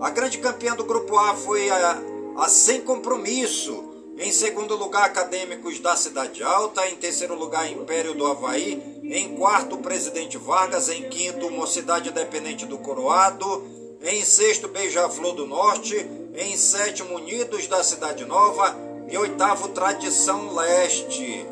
A 0.00 0.10
grande 0.10 0.38
campeã 0.38 0.74
do 0.74 0.84
Grupo 0.84 1.16
A 1.18 1.34
foi 1.34 1.70
a, 1.70 2.02
a 2.38 2.48
Sem 2.48 2.80
Compromisso. 2.80 3.84
Em 4.18 4.32
segundo 4.32 4.74
lugar, 4.74 5.04
Acadêmicos 5.04 5.78
da 5.78 5.96
Cidade 5.96 6.42
Alta. 6.42 6.86
Em 6.88 6.96
terceiro 6.96 7.34
lugar, 7.34 7.70
Império 7.70 8.14
do 8.14 8.26
Havaí. 8.26 9.00
Em 9.04 9.36
quarto, 9.36 9.78
Presidente 9.78 10.36
Vargas. 10.36 10.88
Em 10.88 11.08
quinto, 11.08 11.50
Mocidade 11.50 12.10
Independente 12.10 12.66
do 12.66 12.78
Coroado. 12.78 13.77
Em 14.02 14.24
sexto, 14.24 14.68
Beija-Flor 14.68 15.34
do 15.34 15.46
Norte. 15.46 15.96
Em 16.34 16.56
sétimo, 16.56 17.16
Unidos 17.16 17.66
da 17.66 17.82
Cidade 17.82 18.24
Nova. 18.24 18.76
E 19.10 19.18
oitavo, 19.18 19.68
Tradição 19.70 20.54
Leste. 20.54 21.44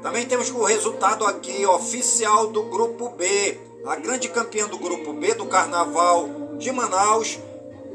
Também 0.00 0.24
temos 0.24 0.48
o 0.50 0.62
resultado 0.62 1.24
aqui 1.26 1.66
oficial 1.66 2.46
do 2.48 2.62
Grupo 2.64 3.08
B. 3.10 3.58
A 3.84 3.96
grande 3.96 4.28
campeã 4.28 4.68
do 4.68 4.78
Grupo 4.78 5.12
B 5.12 5.34
do 5.34 5.46
Carnaval 5.46 6.28
de 6.56 6.70
Manaus. 6.70 7.38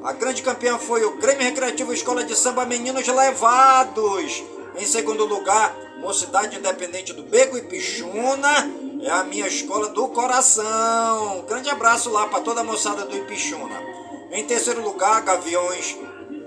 A 0.03 0.11
grande 0.11 0.41
campeã 0.41 0.77
foi 0.77 1.05
o 1.05 1.17
Grêmio 1.17 1.45
Recreativo 1.45 1.93
Escola 1.93 2.25
de 2.25 2.35
Samba 2.35 2.65
Meninos 2.65 3.07
Levados. 3.07 4.43
Em 4.75 4.85
segundo 4.85 5.25
lugar, 5.25 5.75
Mocidade 5.99 6.57
Independente 6.57 7.13
do 7.13 7.23
Beco 7.23 7.57
e 7.57 7.61
Pichuna. 7.61 8.86
É 9.01 9.09
a 9.09 9.23
minha 9.23 9.47
escola 9.47 9.89
do 9.89 10.07
coração. 10.09 11.45
Grande 11.47 11.69
abraço 11.69 12.09
lá 12.09 12.27
para 12.27 12.41
toda 12.41 12.61
a 12.61 12.63
moçada 12.63 13.05
do 13.05 13.15
Ipixuna. 13.15 13.79
Em 14.31 14.43
terceiro 14.45 14.81
lugar, 14.81 15.21
Gaviões 15.21 15.95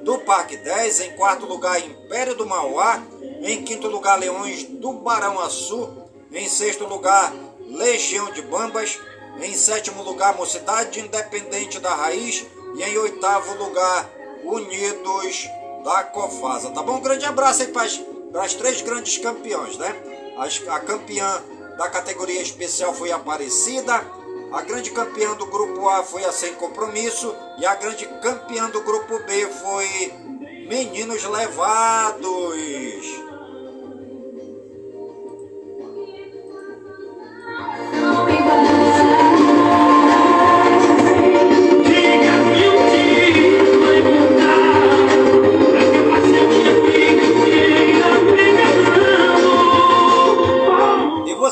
do 0.03 0.19
Parque 0.19 0.57
10. 0.57 1.01
Em 1.01 1.17
quarto 1.17 1.47
lugar, 1.47 1.81
Império 1.81 2.35
do 2.35 2.47
Mauá. 2.47 3.03
Em 3.43 3.63
quinto 3.63 3.89
lugar, 3.89 4.19
Leões 4.19 4.65
do 4.65 4.93
Barão 4.95 5.39
Açu. 5.39 5.89
Em 6.33 6.49
sexto 6.49 6.85
lugar, 6.87 7.33
Legião 7.67 8.33
de 8.33 8.43
Bambas. 8.43 8.99
Em 9.41 9.55
sétimo 9.55 10.03
lugar, 10.03 10.37
Mocidade 10.37 11.01
Independente 11.01 11.79
da 11.79 11.95
Raiz. 11.95 12.45
E 12.77 12.83
em 12.83 12.99
oitavo 12.99 13.63
lugar, 13.63 14.11
Unidos 14.45 15.49
da 15.85 16.03
Cofasa. 16.05 16.71
Tá 16.71 16.83
bom? 16.83 16.97
Um 16.97 17.01
grande 17.01 17.25
abraço 17.25 17.63
aí 17.63 17.69
para 17.69 18.43
as 18.43 18.55
três 18.55 18.83
grandes 18.83 19.19
campeões, 19.19 19.79
né? 19.79 19.95
As, 20.37 20.61
a 20.69 20.81
campeã 20.81 21.43
da 21.81 21.89
categoria 21.89 22.43
especial 22.43 22.93
foi 22.93 23.11
Aparecida. 23.11 24.05
A 24.53 24.61
grande 24.61 24.91
campeã 24.91 25.35
do 25.35 25.47
grupo 25.47 25.89
A 25.89 26.03
foi 26.03 26.23
a 26.27 26.31
Sem 26.31 26.53
Compromisso. 26.57 27.35
E 27.57 27.65
a 27.65 27.75
grande 27.75 28.05
campeã 28.21 28.69
do 28.69 28.83
grupo 28.83 29.19
B 29.21 29.47
foi 29.47 30.13
Meninos 30.69 31.25
Levados. 31.25 32.21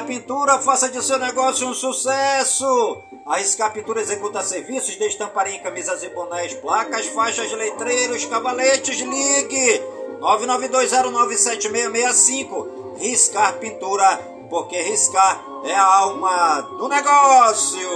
Pintura, 0.00 0.58
faça 0.58 0.88
de 0.88 1.02
seu 1.02 1.18
negócio 1.18 1.66
um 1.66 1.74
sucesso! 1.74 3.02
A 3.24 3.38
Riscar 3.38 3.72
Pintura 3.72 4.00
executa 4.00 4.42
serviços 4.42 4.96
de 4.96 5.04
estamparia 5.04 5.56
em 5.56 5.62
camisas 5.62 6.02
e 6.02 6.08
bonés, 6.08 6.54
placas, 6.54 7.06
faixas, 7.06 7.52
letreiros, 7.52 8.24
cavaletes, 8.24 8.98
ligue! 9.00 9.82
992097665 10.20 12.98
Riscar 12.98 13.54
Pintura, 13.54 14.18
porque 14.48 14.80
riscar 14.80 15.42
é 15.64 15.74
a 15.74 15.84
alma 15.84 16.60
do 16.78 16.88
negócio! 16.88 17.88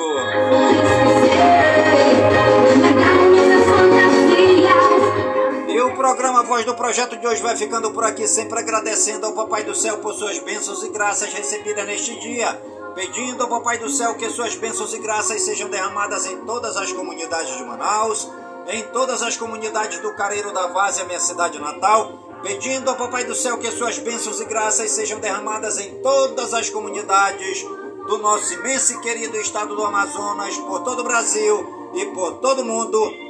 Programa 6.11 6.43
Voz 6.43 6.65
do 6.65 6.75
Projeto 6.75 7.17
de 7.17 7.25
hoje 7.25 7.41
vai 7.41 7.57
ficando 7.57 7.93
por 7.93 8.03
aqui, 8.03 8.27
sempre 8.27 8.59
agradecendo 8.59 9.27
ao 9.27 9.33
Papai 9.33 9.63
do 9.63 9.77
Céu 9.77 9.99
por 9.99 10.13
suas 10.13 10.41
bênçãos 10.41 10.83
e 10.83 10.89
graças 10.89 11.33
recebidas 11.33 11.87
neste 11.87 12.19
dia. 12.19 12.61
Pedindo 12.97 13.45
ao 13.45 13.49
Papai 13.49 13.79
do 13.79 13.89
Céu 13.89 14.17
que 14.17 14.29
suas 14.29 14.57
bênçãos 14.57 14.93
e 14.93 14.99
graças 14.99 15.41
sejam 15.43 15.71
derramadas 15.71 16.27
em 16.27 16.39
todas 16.39 16.77
as 16.77 16.93
comunidades 16.93 17.57
de 17.57 17.63
Manaus, 17.63 18.29
em 18.67 18.83
todas 18.89 19.23
as 19.23 19.37
comunidades 19.37 20.01
do 20.01 20.13
Careiro 20.17 20.53
da 20.53 20.67
Várzea, 20.67 21.05
minha 21.05 21.21
cidade 21.21 21.61
natal. 21.61 22.13
Pedindo 22.43 22.91
ao 22.91 22.97
Papai 22.97 23.23
do 23.23 23.35
Céu 23.37 23.59
que 23.59 23.71
suas 23.71 23.97
bênçãos 24.01 24.41
e 24.41 24.45
graças 24.47 24.91
sejam 24.91 25.21
derramadas 25.21 25.79
em 25.79 26.03
todas 26.03 26.53
as 26.53 26.69
comunidades 26.69 27.65
do 28.09 28.19
nosso 28.19 28.53
imenso 28.53 28.95
e 28.95 29.01
querido 29.01 29.37
estado 29.37 29.77
do 29.77 29.85
Amazonas, 29.85 30.59
por 30.59 30.81
todo 30.83 31.03
o 31.03 31.05
Brasil 31.05 31.93
e 31.95 32.07
por 32.07 32.39
todo 32.39 32.63
o 32.63 32.65
mundo. 32.65 33.30